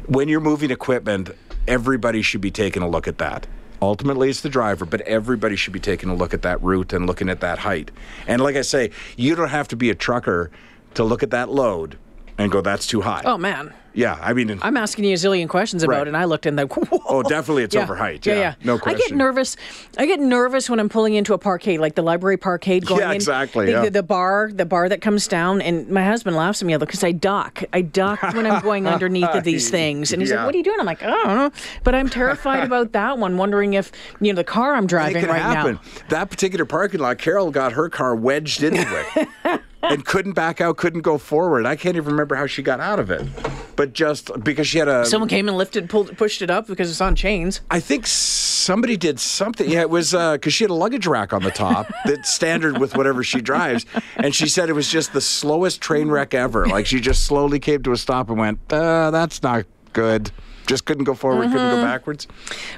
when 0.05 0.29
you're 0.29 0.39
moving 0.39 0.71
equipment, 0.71 1.31
everybody 1.67 2.21
should 2.21 2.39
be 2.39 2.49
taking 2.49 2.81
a 2.81 2.87
look 2.87 3.09
at 3.09 3.17
that. 3.17 3.45
Ultimately, 3.81 4.29
it's 4.29 4.39
the 4.39 4.47
driver, 4.47 4.85
but 4.85 5.01
everybody 5.01 5.57
should 5.57 5.73
be 5.73 5.81
taking 5.81 6.07
a 6.07 6.15
look 6.15 6.33
at 6.33 6.43
that 6.43 6.63
route 6.63 6.93
and 6.93 7.05
looking 7.05 7.27
at 7.27 7.41
that 7.41 7.59
height. 7.59 7.91
And 8.25 8.41
like 8.41 8.55
I 8.55 8.61
say, 8.61 8.91
you 9.17 9.35
don't 9.35 9.49
have 9.49 9.67
to 9.67 9.75
be 9.75 9.89
a 9.89 9.95
trucker 9.95 10.49
to 10.93 11.03
look 11.03 11.23
at 11.23 11.31
that 11.31 11.49
load 11.49 11.97
and 12.37 12.51
go, 12.51 12.61
"That's 12.61 12.85
too 12.87 13.01
high." 13.01 13.21
Oh, 13.25 13.37
man. 13.37 13.73
yeah. 13.93 14.17
I 14.21 14.33
mean, 14.33 14.59
I'm 14.61 14.75
asking 14.75 15.05
you 15.05 15.13
a 15.13 15.17
zillion 15.17 15.47
questions 15.47 15.81
about 15.83 15.93
Right. 15.93 16.01
it, 16.01 16.07
and 16.09 16.17
I 16.17 16.25
looked 16.25 16.45
in 16.45 16.57
the. 16.57 16.67
oh, 17.07 17.23
definitely, 17.23 17.63
it's 17.63 17.73
Yeah. 17.75 17.83
over 17.83 17.95
height. 17.95 18.25
Yeah, 18.25 18.33
Yeah, 18.33 18.39
yeah. 18.39 18.53
no 18.63 18.77
question. 18.77 19.01
I 19.05 19.07
get 19.07 19.15
nervous. 19.15 19.55
I 19.97 20.05
get 20.05 20.19
nervous 20.19 20.69
when 20.69 20.79
I'm 20.81 20.89
pulling 20.89 21.13
into 21.15 21.33
a 21.33 21.37
parkade, 21.37 21.79
like 21.79 21.95
the 21.95 22.01
library 22.01 22.35
parkade 22.37 22.85
going 22.85 22.99
Yeah, 22.99 23.09
in. 23.11 23.15
exactly, 23.15 23.67
The, 23.67 23.71
yeah. 23.71 23.81
the, 23.85 23.89
the 23.91 24.03
bar, 24.03 24.51
the 24.53 24.65
bar 24.65 24.89
that 24.89 24.99
comes 25.01 25.27
down, 25.29 25.61
and 25.61 25.87
my 25.89 26.03
husband 26.03 26.35
laughs 26.35 26.61
at 26.61 26.65
me 26.65 26.75
because 26.75 27.03
I 27.05 27.13
duck. 27.13 27.63
I 27.71 27.81
duck 27.81 28.21
when 28.33 28.45
I'm 28.45 28.61
going 28.61 28.85
underneath 28.85 29.29
of 29.29 29.45
these 29.45 29.69
things, 29.77 30.11
and 30.11 30.21
he's 30.21 30.31
like, 30.31 30.45
"What 30.45 30.53
are 30.53 30.57
you 30.57 30.63
doing?" 30.63 30.77
I'm 30.79 30.85
like, 30.85 31.01
"I 31.03 31.07
don't 31.09 31.27
know," 31.27 31.51
but 31.85 31.95
I'm 31.95 32.09
terrified 32.09 32.63
about 32.65 32.91
that 32.91 33.17
one. 33.17 33.37
Wondering 33.37 33.75
if 33.75 33.91
you 34.19 34.33
know 34.33 34.35
the 34.35 34.43
car 34.43 34.75
I'm 34.75 34.87
driving 34.87 35.25
right 35.25 35.41
happen. 35.41 35.75
now. 35.75 35.81
That 36.09 36.29
particular 36.29 36.65
parking 36.65 36.99
lot, 36.99 37.17
Carol 37.17 37.49
got 37.51 37.71
her 37.73 37.87
car 37.87 38.13
wedged 38.13 38.61
into 38.61 38.81
it 39.15 39.61
and 39.89 40.05
couldn't 40.05 40.33
back 40.33 40.61
out, 40.61 40.77
couldn't 40.77 41.01
go 41.01 41.17
forward. 41.17 41.65
I 41.65 41.75
can't 41.75 41.95
even 41.95 42.11
remember 42.11 42.35
how 42.35 42.47
she 42.47 42.61
got 42.61 42.79
out 42.79 42.99
of 42.99 43.09
it, 43.11 43.27
but 43.75 43.93
just 43.93 44.31
because 44.43 44.67
she 44.67 44.77
had 44.77 44.87
a. 44.87 45.05
Someone 45.05 45.29
came 45.29 45.47
and 45.47 45.57
lifted, 45.57 45.89
pulled, 45.89 46.17
pushed 46.17 46.41
it 46.41 46.49
up 46.49 46.67
because 46.67 46.89
it's 46.89 47.01
on 47.01 47.15
chains. 47.15 47.61
I 47.71 47.79
think 47.79 48.07
somebody 48.07 48.97
did 48.97 49.19
something. 49.19 49.69
Yeah, 49.69 49.81
it 49.81 49.89
was 49.89 50.11
because 50.11 50.53
she 50.53 50.63
had 50.63 50.71
a 50.71 50.75
luggage 50.75 51.07
rack 51.07 51.33
on 51.33 51.43
the 51.43 51.51
top 51.51 51.91
that's 52.05 52.33
standard 52.33 52.77
with 52.77 52.95
whatever 52.97 53.23
she 53.23 53.41
drives, 53.41 53.85
and 54.17 54.33
she 54.33 54.47
said 54.47 54.69
it 54.69 54.73
was 54.73 54.89
just 54.89 55.13
the 55.13 55.21
slowest 55.21 55.81
train 55.81 56.09
wreck 56.09 56.33
ever. 56.33 56.65
Like 56.65 56.85
she 56.85 56.99
just 56.99 57.25
slowly 57.25 57.59
came 57.59 57.83
to 57.83 57.91
a 57.91 57.97
stop 57.97 58.29
and 58.29 58.39
went, 58.39 58.59
uh, 58.71 59.11
"That's 59.11 59.41
not 59.43 59.65
good." 59.93 60.31
Just 60.67 60.85
couldn't 60.85 61.03
go 61.03 61.13
forward, 61.13 61.43
couldn't 61.43 61.57
Mm-hmm. 61.59 61.75
go 61.81 61.83
backwards. 61.83 62.27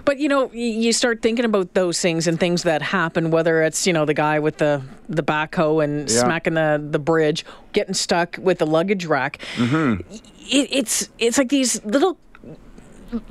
But 0.05 0.19
you 0.19 0.27
know, 0.27 0.51
you 0.53 0.91
start 0.93 1.21
thinking 1.21 1.45
about 1.45 1.73
those 1.73 2.01
things 2.01 2.27
and 2.27 2.39
things 2.39 2.63
that 2.63 2.81
happen. 2.81 3.31
Whether 3.31 3.63
it's 3.63 3.87
you 3.87 3.93
know 3.93 4.05
the 4.05 4.13
guy 4.13 4.39
with 4.39 4.57
the 4.57 4.81
the 5.07 5.23
backhoe 5.23 5.83
and 5.83 6.09
Yeah. 6.09 6.23
smacking 6.23 6.55
the 6.55 6.85
the 6.91 6.99
bridge, 6.99 7.45
getting 7.73 7.93
stuck 7.93 8.37
with 8.41 8.57
the 8.59 8.65
luggage 8.67 9.05
rack. 9.05 9.39
Mm-hmm. 9.55 10.01
It, 10.49 10.67
it's 10.71 11.09
it's 11.17 11.37
like 11.37 11.49
these 11.49 11.83
little 11.85 12.17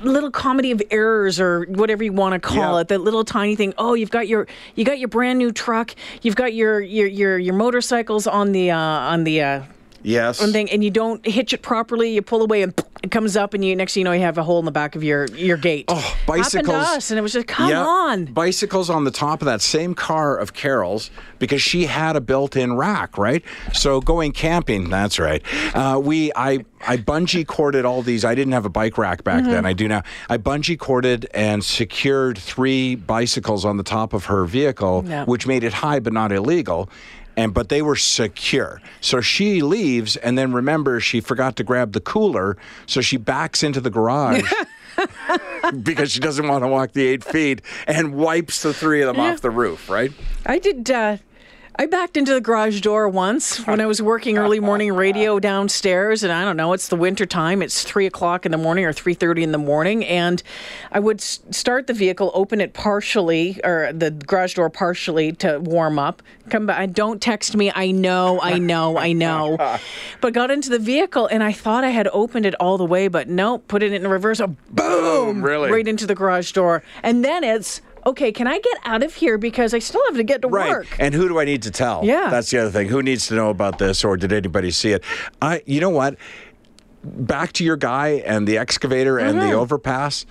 little 0.01 0.31
comedy 0.31 0.71
of 0.71 0.81
errors 0.89 1.39
or 1.39 1.65
whatever 1.69 2.03
you 2.03 2.11
want 2.11 2.33
to 2.33 2.39
call 2.39 2.75
Yeah. 2.75 2.81
it 2.81 2.87
that 2.87 2.97
little 3.01 3.23
tiny 3.23 3.55
thing 3.55 3.75
oh 3.77 3.93
you've 3.93 4.09
got 4.09 4.27
your 4.27 4.47
you 4.73 4.83
got 4.83 4.97
your 4.97 5.07
brand 5.07 5.37
new 5.37 5.51
truck 5.51 5.93
you've 6.23 6.35
got 6.35 6.55
your 6.55 6.79
your 6.81 7.05
your, 7.05 7.37
your 7.37 7.53
motorcycles 7.53 8.25
on 8.25 8.53
the 8.53 8.71
uh 8.71 8.77
on 8.79 9.23
the 9.23 9.39
uh 9.43 9.61
Yes. 10.07 10.41
and 10.41 10.53
thing, 10.53 10.69
and 10.71 10.83
you 10.83 10.89
don't 10.91 11.25
hitch 11.25 11.53
it 11.53 11.61
properly. 11.61 12.13
You 12.13 12.21
pull 12.21 12.41
away, 12.41 12.61
and 12.61 12.73
it 13.03 13.11
comes 13.11 13.35
up, 13.35 13.53
and 13.53 13.63
you 13.63 13.75
next 13.75 13.93
thing 13.93 14.01
you 14.01 14.05
know, 14.05 14.13
you 14.13 14.21
have 14.21 14.37
a 14.37 14.43
hole 14.43 14.59
in 14.59 14.65
the 14.65 14.71
back 14.71 14.95
of 14.95 15.03
your 15.03 15.25
your 15.27 15.57
gate. 15.57 15.85
Oh, 15.89 16.15
bicycles. 16.25 16.53
Happened 16.53 16.67
to 16.67 16.95
us, 16.97 17.11
and 17.11 17.19
it 17.19 17.21
was 17.21 17.33
just 17.33 17.47
come 17.47 17.69
Yeah, 17.69 17.83
on. 17.85 18.25
Bicycles 18.25 18.89
on 18.89 19.03
the 19.03 19.11
top 19.11 19.41
of 19.41 19.45
that 19.47 19.61
same 19.61 19.93
car 19.93 20.37
of 20.37 20.53
Carol's 20.53 21.11
because 21.39 21.61
she 21.61 21.85
had 21.85 22.15
a 22.15 22.21
built-in 22.21 22.75
rack, 22.77 23.17
right? 23.17 23.43
So 23.73 23.99
going 24.01 24.31
camping, 24.31 24.89
that's 24.89 25.19
right. 25.19 25.43
Uh, 25.75 25.99
we, 26.03 26.31
I, 26.35 26.65
I 26.87 26.97
bungee 26.97 27.45
corded 27.45 27.85
all 27.85 28.01
these. 28.01 28.23
I 28.25 28.33
didn't 28.33 28.53
have 28.53 28.65
a 28.65 28.69
bike 28.69 28.97
rack 28.97 29.23
back 29.23 29.43
Mm-hmm. 29.43 29.51
then. 29.51 29.65
I 29.65 29.73
do 29.73 29.87
now. 29.87 30.03
I 30.29 30.37
bungee 30.37 30.79
corded 30.79 31.27
and 31.33 31.63
secured 31.63 32.37
three 32.37 32.95
bicycles 32.95 33.65
on 33.65 33.77
the 33.77 33.83
top 33.83 34.13
of 34.13 34.25
her 34.25 34.45
vehicle, 34.45 35.03
Yeah. 35.05 35.25
which 35.25 35.45
made 35.45 35.63
it 35.63 35.73
high 35.73 35.99
but 35.99 36.13
not 36.13 36.31
illegal. 36.31 36.89
And 37.37 37.53
but 37.53 37.69
they 37.69 37.81
were 37.81 37.95
secure. 37.95 38.81
So 38.99 39.21
she 39.21 39.61
leaves, 39.61 40.15
and 40.17 40.37
then 40.37 40.51
remember 40.51 40.99
she 40.99 41.21
forgot 41.21 41.55
to 41.57 41.63
grab 41.63 41.93
the 41.93 42.01
cooler, 42.01 42.57
so 42.87 42.99
she 42.99 43.15
backs 43.15 43.61
into 43.63 43.79
the 43.79 43.91
garage 43.91 44.51
because 45.83 46.11
she 46.11 46.19
doesn't 46.19 46.47
want 46.47 46.63
to 46.63 46.67
walk 46.67 46.93
the 46.93 47.05
eight 47.05 47.23
feet 47.23 47.61
and 47.87 48.15
wipes 48.15 48.63
the 48.63 48.73
three 48.73 49.01
of 49.01 49.07
them 49.07 49.17
Yeah. 49.23 49.33
off 49.33 49.41
the 49.41 49.51
roof, 49.51 49.89
right? 49.89 50.11
I 50.45 50.59
did. 50.59 50.89
Uh, 50.89 51.17
I 51.79 51.85
backed 51.85 52.17
into 52.17 52.33
the 52.33 52.41
garage 52.41 52.81
door 52.81 53.07
once 53.07 53.65
when 53.67 53.79
I 53.79 53.85
was 53.85 54.01
working 54.01 54.39
early 54.39 54.59
morning 54.59 54.93
radio 54.93 55.39
downstairs, 55.39 56.23
and 56.23 56.33
I 56.33 56.43
don't 56.43 56.57
know. 56.57 56.73
It's 56.73 56.87
the 56.87 56.95
winter 56.95 57.27
time. 57.27 57.61
It's 57.61 57.83
three 57.83 58.07
o'clock 58.07 58.47
in 58.47 58.51
the 58.51 58.57
morning 58.57 58.83
or 58.83 58.91
three 58.91 59.13
thirty 59.13 59.43
in 59.43 59.51
the 59.51 59.59
morning, 59.59 60.03
and 60.03 60.41
I 60.91 60.99
would 60.99 61.21
start 61.21 61.85
the 61.85 61.93
vehicle, 61.93 62.31
open 62.33 62.61
it 62.61 62.73
partially 62.73 63.61
or 63.63 63.91
the 63.93 64.09
garage 64.09 64.55
door 64.55 64.71
partially 64.71 65.33
to 65.33 65.59
warm 65.59 65.99
up. 65.99 66.23
Come 66.49 66.65
back. 66.65 66.93
Don't 66.93 67.21
text 67.21 67.55
me. 67.55 67.71
I 67.75 67.91
know. 67.91 68.39
I 68.41 68.57
know. 68.57 68.97
I 68.97 69.13
know. 69.13 69.57
But 70.19 70.33
got 70.33 70.49
into 70.49 70.69
the 70.69 70.79
vehicle, 70.79 71.27
and 71.27 71.43
I 71.43 71.51
thought 71.51 71.83
I 71.83 71.89
had 71.89 72.07
opened 72.11 72.47
it 72.47 72.55
all 72.55 72.79
the 72.79 72.85
way, 72.85 73.07
but 73.07 73.29
no. 73.29 73.59
Put 73.59 73.83
it 73.83 73.93
in 73.93 74.07
reverse. 74.07 74.39
A 74.39 74.47
boom! 74.47 75.43
Really? 75.43 75.71
Right 75.71 75.87
into 75.87 76.07
the 76.07 76.15
garage 76.15 76.53
door, 76.53 76.81
and 77.03 77.23
then 77.23 77.43
it's. 77.43 77.81
Okay, 78.07 78.31
can 78.31 78.47
I 78.47 78.57
get 78.59 78.77
out 78.85 79.03
of 79.03 79.13
here 79.13 79.37
because 79.37 79.73
I 79.73 79.79
still 79.79 80.01
have 80.07 80.15
to 80.15 80.23
get 80.23 80.41
to 80.43 80.47
Right. 80.47 80.69
work? 80.69 80.87
And 80.97 81.13
who 81.13 81.27
do 81.27 81.39
I 81.39 81.45
need 81.45 81.61
to 81.63 81.71
tell? 81.71 82.05
Yeah. 82.05 82.29
That's 82.29 82.49
the 82.49 82.59
other 82.59 82.71
thing. 82.71 82.87
Who 82.87 83.03
needs 83.03 83.27
to 83.27 83.35
know 83.35 83.49
about 83.49 83.79
this 83.79 84.03
or 84.05 84.15
did 84.15 84.31
anybody 84.31 84.71
see 84.71 84.91
it? 84.93 85.03
I 85.41 85.61
you 85.65 85.81
know 85.81 85.89
what? 85.89 86.15
Back 87.03 87.51
to 87.53 87.65
your 87.65 87.75
guy 87.75 88.23
and 88.25 88.47
the 88.47 88.57
excavator 88.57 89.17
and 89.19 89.37
Mm-hmm. 89.37 89.49
the 89.49 89.53
overpass. 89.55 90.25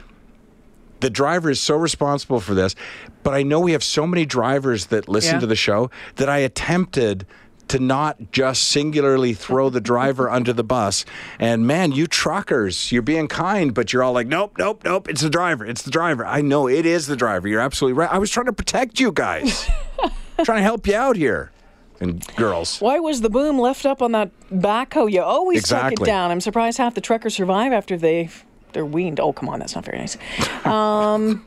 The 1.01 1.11
driver 1.11 1.51
is 1.51 1.61
so 1.61 1.77
responsible 1.77 2.41
for 2.41 2.55
this, 2.55 2.75
but 3.23 3.35
I 3.35 3.43
know 3.43 3.61
we 3.61 3.73
have 3.73 3.85
so 3.85 4.07
many 4.07 4.25
drivers 4.25 4.87
that 4.87 5.07
listen 5.09 5.35
Yeah. 5.35 5.41
to 5.41 5.47
the 5.47 5.55
show 5.57 5.91
that 6.17 6.31
I 6.31 6.39
attempted 6.39 7.27
to 7.69 7.79
not 7.79 8.33
just 8.33 8.65
singularly 8.65 9.35
throw 9.35 9.71
the 9.71 9.81
driver 9.81 10.31
under 10.31 10.53
the 10.53 10.65
bus. 10.65 11.05
And 11.39 11.67
man, 11.67 11.93
you 11.93 12.07
truckers, 12.07 12.93
you're 12.93 13.03
being 13.03 13.29
kind, 13.29 13.75
but 13.75 13.93
you're 13.93 14.03
all 14.03 14.13
like, 14.13 14.27
nope, 14.27 14.57
nope, 14.59 14.83
nope, 14.85 15.09
it's 15.09 15.23
the 15.23 15.31
driver, 15.31 15.67
it's 15.67 15.83
the 15.83 15.91
driver. 15.91 16.25
I 16.25 16.41
know 16.43 16.69
it 16.69 16.87
is 16.87 17.07
the 17.07 17.17
driver. 17.17 17.49
You're 17.49 17.61
absolutely 17.61 17.99
right. 17.99 18.11
I 18.13 18.19
was 18.19 18.31
trying 18.31 18.47
to 18.47 18.53
protect 18.53 19.01
you 19.01 19.13
guys, 19.13 19.69
trying 20.45 20.59
to 20.59 20.63
help 20.63 20.87
you 20.87 20.97
out 20.97 21.17
here. 21.17 21.53
And 21.99 22.27
girls. 22.37 22.79
Why 22.79 22.99
was 22.99 23.23
the 23.23 23.31
boom 23.31 23.59
left 23.59 23.87
up 23.87 24.03
on 24.03 24.13
that 24.13 24.31
backhoe? 24.53 25.11
You 25.11 25.23
always 25.23 25.67
tuck 25.67 25.93
it 25.93 26.05
down. 26.05 26.31
I'm 26.31 26.43
surprised 26.43 26.77
half 26.77 26.95
the 26.95 27.01
truckers 27.01 27.35
survive 27.35 27.73
after 27.73 27.97
they 27.97 28.29
they're 28.73 28.85
weaned. 28.85 29.19
Oh, 29.21 29.33
come 29.33 29.49
on, 29.49 29.59
that's 29.59 29.75
not 29.75 29.85
very 29.87 29.99
nice. 29.99 30.19
Um, 30.67 31.47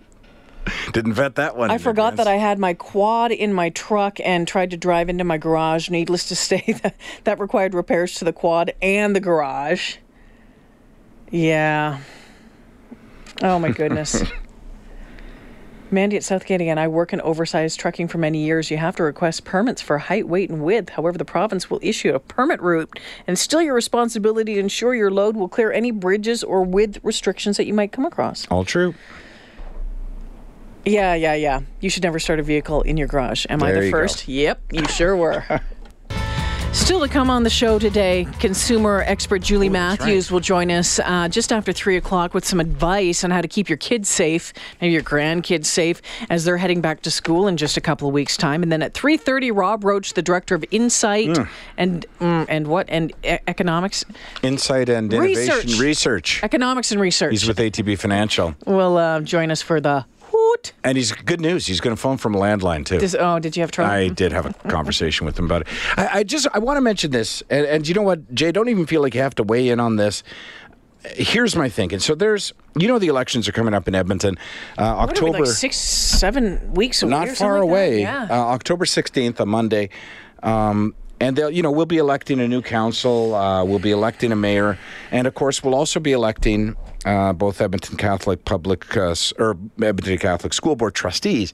Didn't 0.93 1.13
vet 1.13 1.35
that 1.35 1.55
one. 1.55 1.71
I 1.71 1.75
in 1.75 1.79
forgot 1.79 2.15
that 2.17 2.27
I 2.27 2.35
had 2.35 2.59
my 2.59 2.73
quad 2.73 3.31
in 3.31 3.53
my 3.53 3.69
truck 3.69 4.19
and 4.19 4.47
tried 4.47 4.71
to 4.71 4.77
drive 4.77 5.09
into 5.09 5.23
my 5.23 5.37
garage. 5.37 5.89
Needless 5.89 6.27
to 6.29 6.35
say, 6.35 6.75
that, 6.83 6.95
that 7.23 7.39
required 7.39 7.73
repairs 7.73 8.15
to 8.15 8.25
the 8.25 8.33
quad 8.33 8.73
and 8.81 9.15
the 9.15 9.19
garage. 9.19 9.97
Yeah. 11.31 11.99
Oh 13.41 13.59
my 13.59 13.69
goodness. 13.69 14.23
Mandy 15.91 16.17
at 16.17 16.23
Southgate 16.23 16.61
again. 16.61 16.77
I 16.77 16.87
work 16.87 17.13
in 17.13 17.21
oversized 17.21 17.79
trucking 17.79 18.09
for 18.09 18.19
many 18.19 18.43
years. 18.43 18.69
You 18.69 18.77
have 18.77 18.95
to 18.97 19.03
request 19.03 19.43
permits 19.43 19.81
for 19.81 19.97
height, 19.97 20.27
weight, 20.27 20.49
and 20.49 20.63
width. 20.63 20.89
However, 20.89 21.17
the 21.17 21.25
province 21.25 21.69
will 21.69 21.79
issue 21.81 22.13
a 22.13 22.19
permit 22.19 22.61
route, 22.61 22.99
and 23.25 23.33
it's 23.33 23.41
still 23.41 23.61
your 23.61 23.73
responsibility 23.73 24.53
to 24.55 24.59
ensure 24.59 24.93
your 24.93 25.09
load 25.09 25.35
will 25.35 25.49
clear 25.49 25.71
any 25.71 25.89
bridges 25.89 26.43
or 26.43 26.63
width 26.63 26.99
restrictions 27.01 27.57
that 27.57 27.65
you 27.65 27.73
might 27.73 27.91
come 27.91 28.05
across. 28.05 28.47
All 28.49 28.65
true. 28.65 28.93
Yeah, 30.89 31.13
yeah, 31.13 31.33
yeah. 31.35 31.61
You 31.81 31.89
should 31.89 32.03
never 32.03 32.19
start 32.19 32.39
a 32.39 32.43
vehicle 32.43 32.81
in 32.81 32.97
your 32.97 33.07
garage. 33.07 33.45
Am 33.49 33.61
I 33.61 33.71
the 33.71 33.85
you 33.85 33.91
go. 33.91 33.97
first? 33.97 34.27
Yep, 34.27 34.61
you 34.73 34.85
sure 34.87 35.15
were. 35.15 35.43
Still 36.71 36.99
to 37.01 37.07
come 37.07 37.31
on 37.31 37.41
the 37.43 37.49
show 37.49 37.79
today, 37.79 38.27
consumer 38.39 39.03
expert 39.07 39.41
Julie 39.41 39.69
Matthews 39.69 40.31
will 40.31 40.39
join 40.39 40.69
us 40.69 40.99
uh, 40.99 41.27
just 41.27 41.51
after 41.51 41.73
three 41.73 41.97
o'clock 41.97 42.35
with 42.35 42.45
some 42.45 42.59
advice 42.59 43.23
on 43.23 43.31
how 43.31 43.41
to 43.41 43.47
keep 43.47 43.69
your 43.69 43.77
kids 43.77 44.07
safe, 44.07 44.53
maybe 44.79 44.93
your 44.93 45.01
grandkids 45.01 45.65
safe, 45.65 45.99
as 46.29 46.45
they're 46.45 46.57
heading 46.57 46.79
back 46.79 47.01
to 47.01 47.11
school 47.11 47.47
in 47.47 47.57
just 47.57 47.75
a 47.75 47.81
couple 47.81 48.07
of 48.07 48.13
weeks' 48.13 48.37
time. 48.37 48.61
And 48.61 48.71
then 48.71 48.83
at 48.83 48.93
three 48.93 49.17
thirty, 49.17 49.49
Rob 49.51 49.83
Roach, 49.83 50.13
the 50.13 50.21
director 50.21 50.53
of 50.55 50.63
Insight 50.71 51.27
Mm. 51.29 51.49
and 51.77 52.05
mm, 52.19 52.45
and 52.47 52.67
what 52.67 52.87
and 52.89 53.11
e- 53.23 53.37
economics, 53.47 54.05
Insight 54.43 54.89
and 54.89 55.11
innovation 55.11 55.55
Research. 55.55 55.79
research. 55.79 56.43
economics 56.43 56.91
and 56.91 57.01
research, 57.01 57.31
He's 57.31 57.47
with 57.47 57.57
ATB 57.57 57.97
Financial. 57.97 58.55
will 58.67 58.97
uh, 58.97 59.21
join 59.21 59.49
us 59.49 59.61
for 59.63 59.81
the 59.81 60.05
And 60.83 60.97
he's 60.97 61.11
good 61.11 61.41
news. 61.41 61.65
He's 61.65 61.79
going 61.79 61.95
to 61.95 62.01
phone 62.01 62.17
from 62.17 62.35
a 62.35 62.37
landline, 62.37 62.85
too. 62.85 62.99
This, 62.99 63.15
oh, 63.17 63.39
did 63.39 63.55
you 63.55 63.61
have 63.61 63.71
trouble? 63.71 63.91
I 63.91 64.09
did 64.09 64.31
have 64.31 64.45
a 64.45 64.53
conversation 64.69 65.25
with 65.25 65.37
him 65.37 65.45
about 65.45 65.61
it. 65.61 65.67
I, 65.97 66.19
I 66.19 66.23
just 66.23 66.47
I 66.53 66.59
want 66.59 66.77
to 66.77 66.81
mention 66.81 67.11
this, 67.11 67.43
and, 67.49 67.65
and 67.65 67.87
you 67.87 67.93
know 67.93 68.01
what, 68.01 68.33
Jay, 68.33 68.51
don't 68.51 68.69
even 68.69 68.85
feel 68.85 69.01
like 69.01 69.13
you 69.13 69.21
have 69.21 69.35
to 69.35 69.43
weigh 69.43 69.69
in 69.69 69.79
on 69.79 69.95
this. 69.95 70.23
Here's 71.05 71.55
my 71.55 71.69
thinking. 71.69 71.99
So 71.99 72.13
there's, 72.13 72.51
you 72.75 72.87
know, 72.87 72.99
the 72.99 73.07
elections 73.07 73.47
are 73.47 73.53
coming 73.53 73.73
up 73.73 73.87
in 73.87 73.95
Edmonton, 73.95 74.37
uh, 74.77 74.81
are 74.83 75.05
we, 75.07 75.11
October. 75.11 75.39
like 75.39 75.47
six, 75.47 75.77
seven 75.77 76.73
weeks 76.73 77.01
away. 77.01 77.09
not 77.09 77.27
far 77.27 77.35
something 77.35 77.53
like 77.53 77.61
away. 77.61 78.01
Yeah. 78.01 78.27
Uh, 78.29 78.33
October 78.33 78.85
16th, 78.85 79.39
a 79.39 79.45
Monday. 79.45 79.89
Um, 80.43 80.93
and 81.21 81.35
they'll, 81.35 81.49
you 81.49 81.61
know, 81.61 81.71
we'll 81.71 81.85
be 81.85 81.97
electing 81.97 82.39
a 82.39 82.47
new 82.47 82.61
council. 82.61 83.35
Uh, 83.35 83.63
we'll 83.63 83.79
be 83.79 83.91
electing 83.91 84.31
a 84.31 84.35
mayor, 84.35 84.77
and 85.11 85.27
of 85.27 85.33
course, 85.35 85.63
we'll 85.63 85.75
also 85.75 85.99
be 85.99 86.13
electing 86.13 86.75
uh, 87.05 87.33
both 87.33 87.61
Edmonton 87.61 87.97
Catholic 87.97 88.45
Public 88.45 88.95
uh, 88.97 89.15
or 89.37 89.57
Edmonton 89.81 90.17
Catholic 90.17 90.53
School 90.53 90.75
Board 90.75 90.95
trustees. 90.95 91.53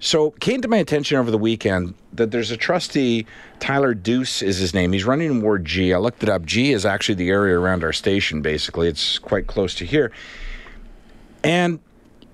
So, 0.00 0.30
came 0.32 0.60
to 0.62 0.68
my 0.68 0.78
attention 0.78 1.16
over 1.16 1.30
the 1.30 1.38
weekend 1.38 1.94
that 2.12 2.30
there's 2.30 2.50
a 2.50 2.56
trustee, 2.56 3.24
Tyler 3.60 3.94
Duce 3.94 4.42
is 4.42 4.58
his 4.58 4.74
name. 4.74 4.92
He's 4.92 5.04
running 5.04 5.30
in 5.30 5.40
Ward 5.40 5.64
G. 5.64 5.94
I 5.94 5.98
looked 5.98 6.22
it 6.22 6.28
up. 6.28 6.44
G 6.44 6.72
is 6.72 6.84
actually 6.84 7.14
the 7.14 7.30
area 7.30 7.58
around 7.58 7.84
our 7.84 7.92
station. 7.92 8.42
Basically, 8.42 8.88
it's 8.88 9.18
quite 9.18 9.46
close 9.46 9.74
to 9.76 9.86
here. 9.86 10.10
And 11.44 11.78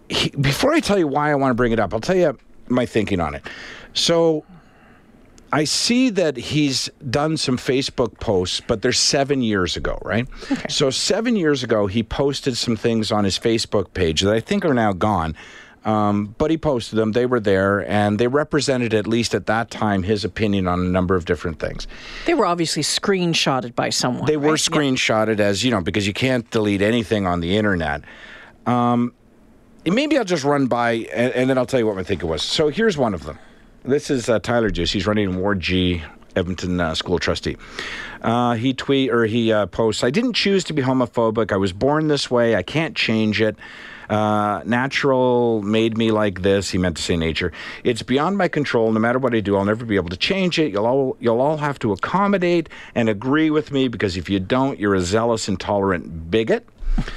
he, 0.08 0.30
before 0.30 0.72
I 0.72 0.80
tell 0.80 0.98
you 0.98 1.06
why 1.06 1.30
I 1.30 1.34
want 1.34 1.50
to 1.50 1.54
bring 1.54 1.72
it 1.72 1.78
up, 1.78 1.92
I'll 1.92 2.00
tell 2.00 2.16
you 2.16 2.38
my 2.68 2.86
thinking 2.86 3.20
on 3.20 3.34
it. 3.34 3.46
So 3.92 4.44
I 5.52 5.64
see 5.64 6.10
that 6.10 6.36
he's 6.36 6.90
done 7.10 7.36
some 7.36 7.56
Facebook 7.56 8.18
posts, 8.20 8.60
but 8.60 8.82
they're 8.82 8.92
seven 8.92 9.42
years 9.42 9.76
ago, 9.76 9.98
right? 10.02 10.28
Okay. 10.52 10.66
So 10.68 10.90
seven 10.90 11.36
years 11.36 11.62
ago, 11.62 11.86
he 11.86 12.02
posted 12.02 12.56
some 12.56 12.76
things 12.76 13.10
on 13.10 13.24
his 13.24 13.38
Facebook 13.38 13.94
page 13.94 14.20
that 14.22 14.34
I 14.34 14.40
think 14.40 14.64
are 14.64 14.74
now 14.74 14.92
gone. 14.92 15.34
Um, 15.84 16.34
but 16.36 16.50
he 16.50 16.58
posted 16.58 16.98
them. 16.98 17.12
They 17.12 17.24
were 17.24 17.40
there, 17.40 17.88
and 17.88 18.18
they 18.18 18.26
represented, 18.26 18.92
at 18.92 19.06
least 19.06 19.34
at 19.34 19.46
that 19.46 19.70
time, 19.70 20.02
his 20.02 20.24
opinion 20.24 20.66
on 20.68 20.80
a 20.80 20.88
number 20.88 21.14
of 21.14 21.24
different 21.24 21.60
things. 21.60 21.86
They 22.26 22.34
were 22.34 22.44
obviously 22.44 22.82
screenshotted 22.82 23.74
by 23.74 23.88
someone. 23.90 24.26
They 24.26 24.36
were 24.36 24.52
right? 24.52 24.68
Yeah. 24.68 24.76
screenshotted 24.76 25.40
as 25.40 25.64
you 25.64 25.70
know 25.70 25.80
because 25.80 26.06
you 26.06 26.12
can't 26.12 26.50
delete 26.50 26.82
anything 26.82 27.26
on 27.26 27.40
the 27.40 27.56
internet. 27.56 28.02
Um, 28.66 29.14
maybe 29.86 30.18
I'll 30.18 30.24
just 30.24 30.44
run 30.44 30.66
by 30.66 30.92
and, 31.14 31.32
and 31.32 31.48
then 31.48 31.56
I'll 31.56 31.64
tell 31.64 31.80
you 31.80 31.86
what 31.86 31.96
my 31.96 32.02
thinking 32.02 32.28
was. 32.28 32.42
So 32.42 32.68
here's 32.68 32.98
one 32.98 33.14
of 33.14 33.24
them. 33.24 33.38
This 33.84 34.10
is 34.10 34.28
uh, 34.28 34.38
Tyler 34.40 34.70
Juice. 34.70 34.90
He's 34.90 35.06
running 35.06 35.30
in 35.30 35.40
Ward 35.40 35.60
G, 35.60 36.02
Edmonton 36.34 36.80
uh, 36.80 36.94
school 36.94 37.18
trustee. 37.18 37.56
Uh, 38.20 38.54
he 38.54 38.74
tweet 38.74 39.10
or 39.10 39.24
he 39.26 39.52
uh, 39.52 39.66
posts. 39.66 40.02
I 40.02 40.10
didn't 40.10 40.32
choose 40.32 40.64
to 40.64 40.72
be 40.72 40.82
homophobic. 40.82 41.52
I 41.52 41.56
was 41.56 41.72
born 41.72 42.08
this 42.08 42.30
way. 42.30 42.56
I 42.56 42.62
can't 42.62 42.96
change 42.96 43.40
it. 43.40 43.56
Uh, 44.10 44.62
natural 44.64 45.62
made 45.62 45.96
me 45.96 46.10
like 46.10 46.42
this. 46.42 46.70
He 46.70 46.78
meant 46.78 46.96
to 46.96 47.02
say 47.02 47.16
nature. 47.16 47.52
It's 47.84 48.02
beyond 48.02 48.36
my 48.36 48.48
control. 48.48 48.90
No 48.90 48.98
matter 48.98 49.18
what 49.18 49.34
I 49.34 49.40
do, 49.40 49.56
I'll 49.56 49.64
never 49.64 49.84
be 49.84 49.96
able 49.96 50.08
to 50.10 50.16
change 50.16 50.58
it. 50.58 50.72
You'll 50.72 50.86
all 50.86 51.16
you'll 51.20 51.40
all 51.40 51.58
have 51.58 51.78
to 51.80 51.92
accommodate 51.92 52.68
and 52.94 53.08
agree 53.08 53.50
with 53.50 53.70
me 53.70 53.86
because 53.86 54.16
if 54.16 54.28
you 54.28 54.40
don't, 54.40 54.78
you're 54.80 54.94
a 54.94 55.00
zealous, 55.00 55.48
intolerant 55.48 56.30
bigot. 56.30 56.66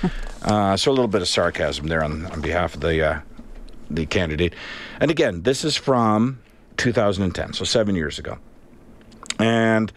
Uh, 0.43 0.75
so 0.75 0.89
a 0.89 0.93
little 0.93 1.07
bit 1.07 1.21
of 1.21 1.27
sarcasm 1.27 1.85
there 1.85 2.03
on, 2.03 2.25
on 2.25 2.41
behalf 2.41 2.73
of 2.73 2.81
the 2.81 2.99
uh, 2.99 3.21
the 3.91 4.07
candidate. 4.07 4.55
And 4.99 5.11
again, 5.11 5.43
this 5.43 5.63
is 5.63 5.77
from 5.77 6.39
2010, 6.81 7.53
so 7.53 7.63
seven 7.63 7.93
years 7.95 8.17
ago. 8.17 8.39
And 9.37 9.91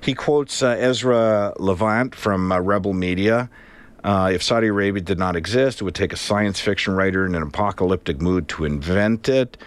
he 0.00 0.14
quotes 0.14 0.62
uh, 0.62 0.76
Ezra 0.78 1.52
Levant 1.58 2.14
from 2.14 2.50
uh, 2.50 2.58
Rebel 2.58 2.94
Media. 2.94 3.50
Uh, 4.02 4.30
if 4.32 4.42
Saudi 4.42 4.68
Arabia 4.68 5.02
did 5.02 5.18
not 5.18 5.36
exist, 5.36 5.82
it 5.82 5.84
would 5.84 5.94
take 5.94 6.12
a 6.12 6.16
science 6.16 6.58
fiction 6.58 6.94
writer 6.94 7.26
in 7.26 7.34
an 7.34 7.42
apocalyptic 7.42 8.20
mood 8.20 8.48
to 8.48 8.64
invent 8.64 9.28
it. 9.28 9.58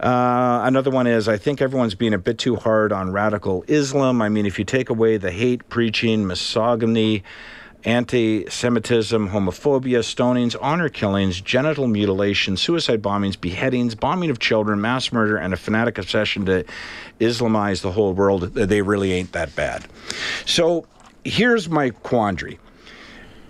Uh, 0.00 0.62
another 0.64 0.90
one 0.90 1.06
is 1.06 1.28
I 1.28 1.36
think 1.36 1.62
everyone's 1.62 1.94
being 1.94 2.14
a 2.14 2.18
bit 2.18 2.38
too 2.38 2.56
hard 2.56 2.92
on 2.92 3.12
radical 3.12 3.64
Islam. 3.68 4.20
I 4.20 4.28
mean, 4.28 4.44
if 4.44 4.58
you 4.58 4.64
take 4.64 4.90
away 4.90 5.18
the 5.18 5.30
hate 5.30 5.68
preaching, 5.68 6.26
misogyny, 6.26 7.22
anti 7.84 8.48
Semitism, 8.48 9.28
homophobia, 9.28 10.00
stonings, 10.00 10.56
honor 10.60 10.88
killings, 10.88 11.40
genital 11.40 11.86
mutilation, 11.86 12.56
suicide 12.56 13.02
bombings, 13.02 13.40
beheadings, 13.40 13.94
bombing 13.94 14.30
of 14.30 14.38
children, 14.38 14.80
mass 14.80 15.12
murder, 15.12 15.36
and 15.36 15.54
a 15.54 15.56
fanatic 15.56 15.98
obsession 15.98 16.44
to 16.46 16.64
Islamize 17.20 17.82
the 17.82 17.92
whole 17.92 18.12
world, 18.12 18.54
they 18.54 18.82
really 18.82 19.12
ain't 19.12 19.32
that 19.32 19.54
bad. 19.54 19.86
So 20.44 20.86
here's 21.24 21.68
my 21.68 21.90
quandary. 21.90 22.58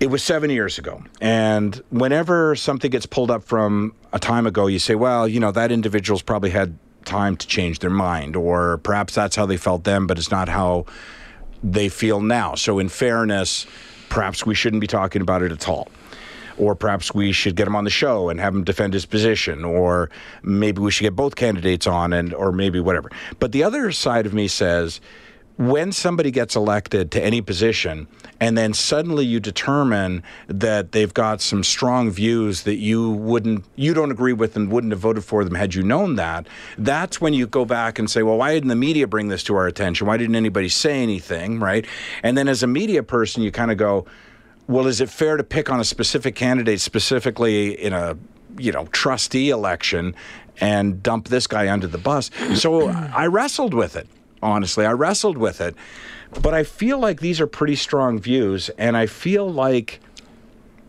It 0.01 0.11
was 0.11 0.23
seven 0.23 0.51
years 0.51 0.79
ago. 0.79 1.03
And 1.21 1.75
whenever 1.91 2.55
something 2.55 2.91
gets 2.91 3.07
pulled 3.07 3.31
up 3.31 3.43
from 3.43 3.95
a 4.13 4.19
time 4.19 4.47
ago, 4.47 4.69
you 4.69 4.79
say, 4.79 4.95
well, 4.95 5.27
you 5.27 5.41
know, 5.41 5.51
that 5.51 5.73
individual's 5.73 6.23
probably 6.23 6.51
had 6.51 6.79
time 7.05 7.37
to 7.37 7.47
change 7.47 7.81
their 7.81 7.91
mind, 7.91 8.37
or 8.37 8.79
perhaps 8.79 9.15
that's 9.15 9.35
how 9.35 9.47
they 9.47 9.57
felt 9.57 9.85
then, 9.85 10.07
but 10.07 10.19
it's 10.19 10.31
not 10.31 10.49
how 10.49 10.85
they 11.65 11.89
feel 11.89 12.21
now. 12.21 12.55
So, 12.55 12.79
in 12.79 12.89
fairness, 12.89 13.67
perhaps 14.09 14.47
we 14.47 14.55
shouldn't 14.55 14.81
be 14.81 14.87
talking 14.87 15.23
about 15.23 15.43
it 15.43 15.53
at 15.53 15.69
all. 15.69 15.89
Or 16.57 16.75
perhaps 16.75 17.15
we 17.15 17.31
should 17.31 17.55
get 17.55 17.69
him 17.69 17.77
on 17.77 17.85
the 17.85 17.91
show 17.91 18.29
and 18.29 18.41
have 18.41 18.53
him 18.53 18.65
defend 18.65 18.93
his 18.93 19.07
position, 19.07 19.65
or 19.65 20.11
maybe 20.43 20.81
we 20.81 20.91
should 20.91 21.05
get 21.05 21.15
both 21.15 21.37
candidates 21.37 21.87
on, 21.87 22.13
and 22.13 22.35
or 22.35 22.51
maybe 22.51 22.81
whatever. 22.81 23.11
But 23.39 23.53
the 23.53 23.63
other 23.63 23.93
side 23.93 24.27
of 24.27 24.35
me 24.35 24.49
says, 24.49 25.01
when 25.59 25.91
somebody 25.91 26.31
gets 26.31 26.55
elected 26.55 27.11
to 27.11 27.23
any 27.23 27.41
position 27.41 28.07
and 28.41 28.57
then 28.57 28.73
suddenly 28.73 29.27
you 29.27 29.41
determine 29.41 30.23
that 30.47 30.93
they've 30.93 31.13
got 31.13 31.41
some 31.41 31.65
strong 31.65 32.11
views 32.11 32.63
that 32.63 32.77
you 32.77 33.11
wouldn't 33.11 33.65
you 33.75 33.93
don't 33.93 34.13
agree 34.13 34.33
with 34.33 34.55
and 34.55 34.71
wouldn't 34.71 34.93
have 34.93 35.01
voted 35.01 35.25
for 35.25 35.45
them 35.45 35.57
had 35.57 35.75
you 35.75 35.83
known 35.83 36.15
that 36.15 36.47
that's 36.79 37.21
when 37.21 37.35
you 37.35 37.45
go 37.45 37.65
back 37.65 37.99
and 37.99 38.09
say 38.09 38.23
well 38.23 38.39
why 38.39 38.55
didn't 38.55 38.69
the 38.69 38.77
media 38.77 39.07
bring 39.09 39.29
this 39.29 39.43
to 39.43 39.57
our 39.57 39.67
attention? 39.67 40.07
Why 40.07 40.17
didn't 40.17 40.37
anybody 40.37 40.69
say 40.69 41.03
anything? 41.03 41.59
Right? 41.59 41.85
And 42.23 42.39
then 42.39 42.47
as 42.47 42.63
a 42.63 42.69
media 42.69 43.03
person 43.03 43.43
you 43.43 43.51
kind 43.51 43.73
of 43.73 43.77
go 43.77 44.07
well 44.69 44.87
is 44.87 45.01
it 45.01 45.11
fair 45.11 45.37
to 45.37 45.43
pick 45.43 45.71
on 45.71 45.81
a 45.81 45.85
specific 45.85 46.37
candidate 46.37 46.81
specifically 46.81 47.73
in 47.73 47.93
a 47.93 48.17
you 48.57 48.71
know 48.71 48.87
trustee 48.87 49.51
election 49.51 50.15
and 50.61 51.03
dump 51.03 51.29
this 51.29 51.49
guy 51.49 51.69
under 51.69 51.89
the 51.89 51.99
bus? 51.99 52.31
So 52.55 52.89
i 52.89 53.27
wrestled 53.27 53.75
with 53.75 53.97
it 53.97 54.07
honestly. 54.43 54.87
I 54.87 54.93
wrestled 54.93 55.39
with 55.39 55.61
it. 55.61 55.75
But 56.43 56.55
I 56.55 56.63
feel 56.63 56.99
like 56.99 57.21
these 57.21 57.41
are 57.41 57.47
pretty 57.47 57.75
strong 57.75 58.19
views, 58.19 58.69
and 58.77 58.97
I 58.97 59.07
feel 59.07 59.51
like 59.51 60.01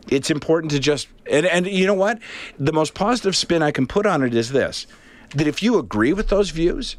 it's 0.10 0.30
important 0.30 0.72
to 0.72 0.80
just 0.80 1.08
and, 1.32 1.46
and 1.46 1.68
you 1.68 1.86
know 1.86 1.94
what? 1.94 2.20
The 2.58 2.74
most 2.74 2.94
positive 2.94 3.36
spin 3.36 3.62
I 3.62 3.72
can 3.72 3.88
put 3.88 4.06
on 4.06 4.24
it 4.24 4.34
is 4.34 4.52
this 4.52 4.88
that 5.36 5.48
if 5.48 5.62
you 5.62 5.78
agree 5.78 6.12
with 6.12 6.30
those 6.30 6.50
views, 6.50 6.96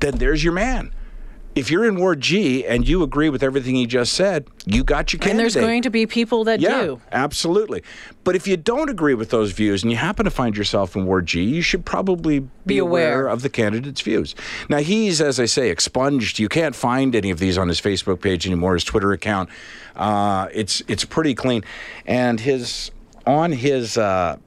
then 0.00 0.16
there's 0.16 0.42
your 0.42 0.54
man 0.54 0.92
if 1.54 1.70
you're 1.70 1.84
in 1.84 1.96
Ward 1.96 2.20
G 2.20 2.64
and 2.64 2.86
you 2.86 3.02
agree 3.02 3.28
with 3.28 3.42
everything 3.42 3.74
he 3.74 3.86
just 3.86 4.12
said, 4.12 4.46
you 4.66 4.84
got 4.84 5.12
your 5.12 5.18
candidate. 5.18 5.30
And 5.30 5.40
there's 5.40 5.56
going 5.56 5.82
to 5.82 5.90
be 5.90 6.06
people 6.06 6.44
that 6.44 6.60
yeah, 6.60 6.82
do. 6.82 7.00
Absolutely. 7.10 7.82
But 8.22 8.36
if 8.36 8.46
you 8.46 8.56
don't 8.56 8.88
agree 8.88 9.14
with 9.14 9.30
those 9.30 9.50
views 9.52 9.82
and 9.82 9.90
you 9.90 9.98
happen 9.98 10.24
to 10.24 10.30
find 10.30 10.56
yourself 10.56 10.94
in 10.94 11.06
Ward 11.06 11.26
G, 11.26 11.42
you 11.42 11.62
should 11.62 11.84
probably 11.84 12.40
be, 12.40 12.48
be 12.66 12.78
aware. 12.78 13.22
aware. 13.22 13.32
of 13.32 13.42
the 13.42 13.48
candidate's 13.48 14.00
views. 14.00 14.34
Now, 14.68 14.78
he's, 14.78 15.20
as 15.20 15.40
I 15.40 15.46
say, 15.46 15.70
expunged. 15.70 16.38
You 16.38 16.48
can't 16.48 16.76
find 16.76 17.16
any 17.16 17.30
of 17.30 17.38
these 17.38 17.58
on 17.58 17.68
his 17.68 17.80
Facebook 17.80 18.20
page 18.20 18.46
anymore, 18.46 18.74
his 18.74 18.84
Twitter 18.84 19.12
account. 19.12 19.50
Uh, 19.96 20.48
it's, 20.52 20.82
it's 20.86 21.04
pretty 21.04 21.34
clean. 21.34 21.64
And 22.06 22.38
his 22.40 22.90
on 23.26 23.52
his. 23.52 23.98
Uh, 23.98 24.38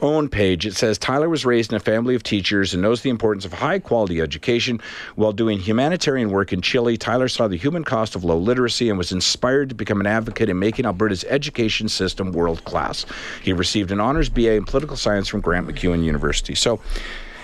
own 0.00 0.28
page, 0.28 0.66
it 0.66 0.74
says 0.74 0.98
Tyler 0.98 1.28
was 1.28 1.44
raised 1.44 1.72
in 1.72 1.76
a 1.76 1.80
family 1.80 2.14
of 2.14 2.22
teachers 2.22 2.72
and 2.72 2.82
knows 2.82 3.02
the 3.02 3.10
importance 3.10 3.44
of 3.44 3.52
high 3.52 3.78
quality 3.78 4.20
education. 4.20 4.80
While 5.16 5.32
doing 5.32 5.58
humanitarian 5.58 6.30
work 6.30 6.52
in 6.52 6.60
Chile, 6.60 6.96
Tyler 6.96 7.28
saw 7.28 7.48
the 7.48 7.56
human 7.56 7.84
cost 7.84 8.14
of 8.14 8.24
low 8.24 8.38
literacy 8.38 8.88
and 8.88 8.98
was 8.98 9.12
inspired 9.12 9.68
to 9.70 9.74
become 9.74 10.00
an 10.00 10.06
advocate 10.06 10.48
in 10.48 10.58
making 10.58 10.86
Alberta's 10.86 11.24
education 11.24 11.88
system 11.88 12.32
world 12.32 12.64
class. 12.64 13.06
He 13.42 13.52
received 13.52 13.90
an 13.90 14.00
honors 14.00 14.28
BA 14.28 14.52
in 14.52 14.64
political 14.64 14.96
science 14.96 15.28
from 15.28 15.40
Grant 15.40 15.66
MacEwan 15.66 16.04
University. 16.04 16.54
So 16.54 16.80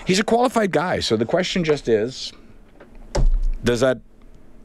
he's 0.05 0.19
a 0.19 0.23
qualified 0.23 0.71
guy. 0.71 0.99
So 0.99 1.17
the 1.17 1.25
question 1.25 1.63
just 1.63 1.87
is 1.87 2.33
does 3.63 3.79
that 3.81 3.99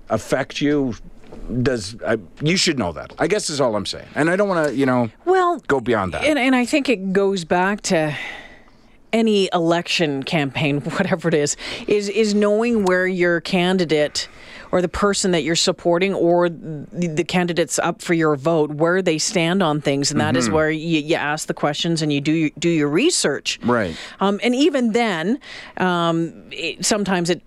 affect 0.09 0.61
you 0.61 0.95
does 1.63 1.97
I, 2.07 2.19
you 2.43 2.57
should 2.57 2.79
know 2.79 2.93
that. 2.93 3.15
I 3.19 3.27
guess 3.27 3.51
is 3.51 3.61
all 3.61 3.77
I'm 3.77 3.87
saying. 3.87 4.09
And 4.15 4.31
I 4.31 4.37
don't 4.37 4.49
want 4.49 4.69
to, 4.69 4.75
you 4.75 4.87
know, 4.87 5.11
well 5.25 5.61
go 5.67 5.81
beyond 5.81 6.15
that. 6.15 6.25
And, 6.25 6.39
and 6.39 6.55
I 6.55 6.65
think 6.65 6.89
it 6.89 7.13
goes 7.13 7.45
back 7.45 7.81
to 7.83 8.17
any 9.13 9.49
election 9.53 10.23
campaign, 10.23 10.81
whatever 10.83 11.29
it 11.29 11.35
is, 11.35 11.57
is 11.87 12.09
is 12.09 12.35
knowing 12.35 12.85
where 12.85 13.07
your 13.07 13.41
candidate 13.41 14.29
or 14.73 14.83
the 14.83 14.89
person 14.89 15.31
that 15.31 15.43
you're 15.43 15.57
supporting 15.57 16.13
or 16.13 16.49
the, 16.49 17.09
the 17.09 17.25
candidates 17.25 17.79
up 17.79 18.03
for 18.03 18.15
your 18.15 18.37
vote 18.37 18.73
where 18.73 19.01
they 19.01 19.17
stand 19.17 19.63
on 19.63 19.81
things, 19.81 20.11
and 20.11 20.21
that 20.21 20.31
mm-hmm. 20.31 20.39
is 20.39 20.51
where 20.51 20.71
you, 20.71 21.01
you, 21.01 21.15
ask 21.15 21.47
the 21.47 21.55
questions 21.55 22.03
and 22.03 22.13
you 22.13 22.21
do 22.21 22.51
do 22.51 22.69
your 22.69 22.89
research. 22.89 23.59
Right. 23.63 23.97
Um, 24.21 24.41
and 24.43 24.55
even 24.55 24.93
then, 24.93 25.39
um, 25.79 26.49
it, 26.51 26.85
sometimes 26.85 27.31
it 27.31 27.43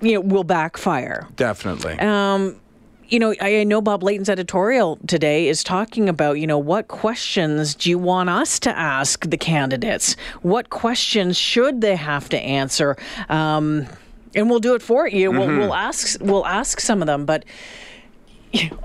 you 0.00 0.14
know 0.14 0.20
will 0.20 0.44
backfire. 0.44 1.26
Definitely. 1.36 1.98
Um, 1.98 2.60
you 3.08 3.18
know, 3.18 3.34
I 3.40 3.64
know 3.64 3.80
Bob 3.80 4.02
Layton's 4.02 4.28
editorial 4.28 4.98
today 5.06 5.48
is 5.48 5.62
talking 5.62 6.08
about, 6.08 6.34
you 6.34 6.46
know, 6.46 6.58
what 6.58 6.88
questions 6.88 7.74
do 7.74 7.90
you 7.90 7.98
want 7.98 8.28
us 8.28 8.58
to 8.60 8.76
ask 8.76 9.28
the 9.28 9.36
candidates? 9.36 10.16
What 10.42 10.70
questions 10.70 11.36
should 11.36 11.80
they 11.80 11.96
have 11.96 12.28
to 12.30 12.38
answer? 12.38 12.96
Um, 13.28 13.86
and 14.34 14.50
we'll 14.50 14.60
do 14.60 14.74
it 14.74 14.82
for 14.82 15.06
you. 15.06 15.30
Mm-hmm. 15.30 15.38
We'll, 15.38 15.58
we'll 15.58 15.74
ask. 15.74 16.20
We'll 16.20 16.46
ask 16.46 16.80
some 16.80 17.00
of 17.00 17.06
them, 17.06 17.24
but 17.24 17.44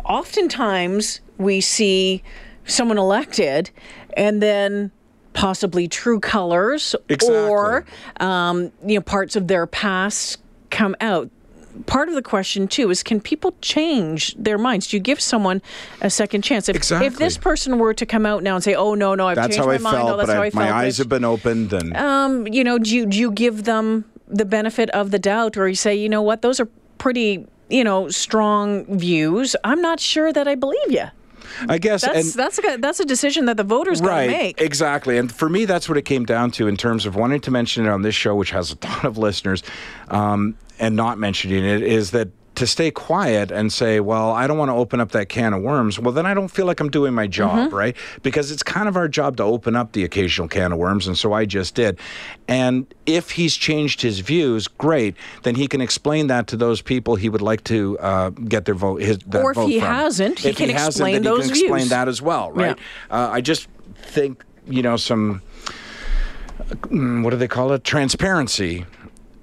oftentimes 0.05 1.19
we 1.37 1.61
see 1.61 2.23
someone 2.65 2.97
elected, 2.97 3.71
and 4.15 4.41
then 4.41 4.91
possibly 5.33 5.87
true 5.87 6.19
colors 6.19 6.95
exactly. 7.09 7.37
or 7.37 7.85
um, 8.19 8.71
you 8.85 8.95
know 8.95 9.01
parts 9.01 9.35
of 9.35 9.47
their 9.47 9.65
past 9.65 10.37
come 10.69 10.95
out 11.01 11.29
part 11.85 12.09
of 12.09 12.15
the 12.15 12.21
question 12.21 12.67
too 12.67 12.89
is 12.89 13.03
can 13.03 13.21
people 13.21 13.55
change 13.61 14.35
their 14.35 14.57
minds? 14.57 14.87
Do 14.87 14.97
you 14.97 15.01
give 15.01 15.19
someone 15.19 15.61
a 16.01 16.09
second 16.09 16.43
chance? 16.43 16.69
If, 16.69 16.75
exactly. 16.75 17.07
if 17.07 17.17
this 17.17 17.37
person 17.37 17.79
were 17.79 17.93
to 17.93 18.05
come 18.05 18.25
out 18.25 18.43
now 18.43 18.55
and 18.55 18.63
say, 18.63 18.75
"Oh 18.75 18.95
no, 18.95 19.15
no, 19.15 19.27
I've 19.27 19.35
that's 19.35 19.55
changed 19.55 19.67
my 19.67 19.75
I 19.75 19.77
mind. 19.77 19.97
Felt, 19.97 20.09
oh, 20.11 20.17
that's 20.17 20.31
how 20.31 20.41
I 20.41 20.49
felt. 20.49 20.65
My 20.65 20.71
eyes 20.71 20.97
have 20.97 21.09
been 21.09 21.25
opened, 21.25 21.73
and 21.73 21.95
um, 21.95 22.47
you 22.47 22.63
know, 22.63 22.77
do 22.77 22.95
you, 22.95 23.05
do 23.05 23.17
you 23.17 23.31
give 23.31 23.63
them 23.63 24.05
the 24.31 24.45
benefit 24.45 24.89
of 24.91 25.11
the 25.11 25.19
doubt, 25.19 25.57
or 25.57 25.67
you 25.67 25.75
say, 25.75 25.95
you 25.95 26.09
know 26.09 26.21
what, 26.21 26.41
those 26.41 26.59
are 26.59 26.67
pretty, 26.97 27.45
you 27.69 27.83
know, 27.83 28.09
strong 28.09 28.85
views. 28.97 29.55
I'm 29.63 29.81
not 29.81 29.99
sure 29.99 30.31
that 30.33 30.47
I 30.47 30.55
believe 30.55 30.91
you. 30.91 31.05
I 31.67 31.77
guess 31.77 32.01
that's 32.03 32.33
and, 32.33 32.33
that's 32.33 32.59
a 32.59 32.77
that's 32.77 32.99
a 32.99 33.05
decision 33.05 33.45
that 33.45 33.57
the 33.57 33.63
voters 33.63 33.99
right, 33.99 34.27
got 34.27 34.31
to 34.31 34.43
make. 34.43 34.61
Exactly, 34.61 35.17
and 35.17 35.31
for 35.31 35.49
me, 35.49 35.65
that's 35.65 35.89
what 35.89 35.97
it 35.97 36.03
came 36.03 36.25
down 36.25 36.51
to 36.51 36.67
in 36.67 36.77
terms 36.77 37.05
of 37.05 37.15
wanting 37.15 37.41
to 37.41 37.51
mention 37.51 37.85
it 37.85 37.89
on 37.89 38.03
this 38.03 38.15
show, 38.15 38.35
which 38.35 38.51
has 38.51 38.71
a 38.71 38.75
ton 38.77 39.05
of 39.05 39.17
listeners, 39.17 39.61
um, 40.09 40.55
and 40.81 40.95
not 40.95 41.17
mentioning 41.17 41.63
it 41.63 41.83
is 41.83 42.11
that 42.11 42.27
to 42.53 42.67
stay 42.67 42.91
quiet 42.91 43.49
and 43.49 43.71
say, 43.71 44.01
well, 44.01 44.31
I 44.31 44.45
don't 44.45 44.57
want 44.57 44.69
to 44.69 44.75
open 44.75 44.99
up 44.99 45.11
that 45.11 45.29
can 45.29 45.53
of 45.53 45.61
worms, 45.61 45.97
well, 45.97 46.11
then 46.11 46.25
I 46.25 46.33
don't 46.33 46.49
feel 46.49 46.65
like 46.65 46.81
I'm 46.81 46.89
doing 46.89 47.13
my 47.13 47.25
job, 47.25 47.67
mm-hmm. 47.67 47.75
right? 47.75 47.95
Because 48.23 48.51
it's 48.51 48.61
kind 48.61 48.89
of 48.89 48.97
our 48.97 49.07
job 49.07 49.37
to 49.37 49.43
open 49.43 49.77
up 49.77 49.93
the 49.93 50.03
occasional 50.03 50.49
can 50.49 50.73
of 50.73 50.77
worms, 50.77 51.07
and 51.07 51.17
so 51.17 51.31
I 51.31 51.45
just 51.45 51.75
did. 51.75 51.97
And 52.49 52.93
if 53.05 53.31
he's 53.31 53.55
changed 53.55 54.01
his 54.01 54.19
views, 54.19 54.67
great, 54.67 55.15
then 55.43 55.55
he 55.55 55.65
can 55.65 55.79
explain 55.79 56.27
that 56.27 56.47
to 56.47 56.57
those 56.57 56.81
people 56.81 57.15
he 57.15 57.29
would 57.29 57.41
like 57.41 57.63
to 57.65 57.97
uh, 57.99 58.31
get 58.31 58.65
their 58.65 58.75
vote. 58.75 59.01
His, 59.01 59.19
or 59.33 59.51
if 59.51 59.55
vote 59.55 59.67
he 59.67 59.79
from. 59.79 59.87
hasn't, 59.87 60.39
he 60.39 60.53
can 60.53 60.69
he 60.69 60.75
explain 60.75 61.23
hasn't, 61.23 61.23
those 61.23 61.45
he 61.45 61.49
can 61.49 61.53
views. 61.53 61.63
explain 61.63 61.87
that 61.87 62.09
as 62.09 62.21
well, 62.21 62.51
right? 62.51 62.77
Yeah. 63.09 63.15
Uh, 63.15 63.29
I 63.31 63.39
just 63.39 63.69
think, 63.95 64.43
you 64.67 64.81
know, 64.81 64.97
some 64.97 65.41
mm, 66.59 67.23
what 67.23 67.29
do 67.29 67.37
they 67.37 67.47
call 67.47 67.71
it? 67.71 67.85
Transparency 67.85 68.85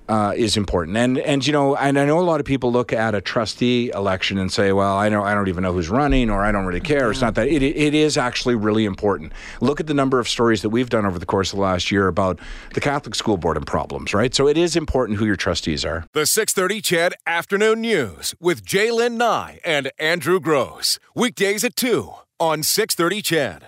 uh, 0.09 0.33
is 0.37 0.57
important. 0.57 0.97
And 0.97 1.18
and 1.18 1.47
you 1.47 1.53
know, 1.53 1.77
and 1.77 1.99
I 1.99 2.05
know 2.05 2.18
a 2.18 2.23
lot 2.23 2.40
of 2.40 2.47
people 2.47 2.73
look 2.73 2.92
at 2.92 3.14
a 3.14 3.21
trustee 3.21 3.90
election 3.94 4.38
and 4.38 4.53
say, 4.53 4.73
well, 4.73 4.97
I 4.97 5.09
know 5.09 5.23
I 5.23 5.35
don't 5.35 5.49
even 5.49 5.62
know 5.62 5.73
who's 5.73 5.88
running, 5.88 6.31
or 6.31 6.44
I 6.44 6.53
don't 6.53 6.66
really 6.66 6.81
care. 6.81 7.11
It's 7.11 7.21
not 7.21 7.35
that 7.35 7.49
it, 7.49 7.62
it 7.62 7.94
is 7.94 8.16
actually 8.16 8.55
really 8.55 8.85
important. 8.85 9.33
Look 9.61 9.81
at 9.81 9.87
the 9.87 9.94
number 9.94 10.18
of 10.18 10.29
stories 10.29 10.62
that 10.62 10.71
we've 10.71 10.90
done 10.90 11.07
over 11.07 11.18
the 11.18 11.27
course 11.27 11.53
of 11.53 11.57
the 11.57 11.62
last 11.62 11.90
year 11.90 12.09
about 12.09 12.38
the 12.75 12.81
Catholic 12.81 13.14
school 13.14 13.37
board 13.37 13.57
and 13.57 13.66
problems, 13.66 14.14
right? 14.14 14.35
So 14.35 14.49
it 14.49 14.57
is 14.57 14.77
important 14.77 15.18
who 15.18 15.27
your 15.27 15.37
trustees 15.37 15.85
are. 15.85 16.07
The 16.12 16.27
6:30 16.27 16.83
CHED 16.83 17.14
Afternoon 17.27 17.81
News 17.81 18.35
with 18.40 18.64
J'lyn 18.64 19.16
Nye 19.16 19.61
and 19.64 19.90
Andrew 19.99 20.40
Grose 20.40 20.99
weekdays 21.14 21.64
at 21.64 21.77
two 21.77 22.12
on 22.40 22.62
6:30 22.62 23.23
CHED. 23.23 23.57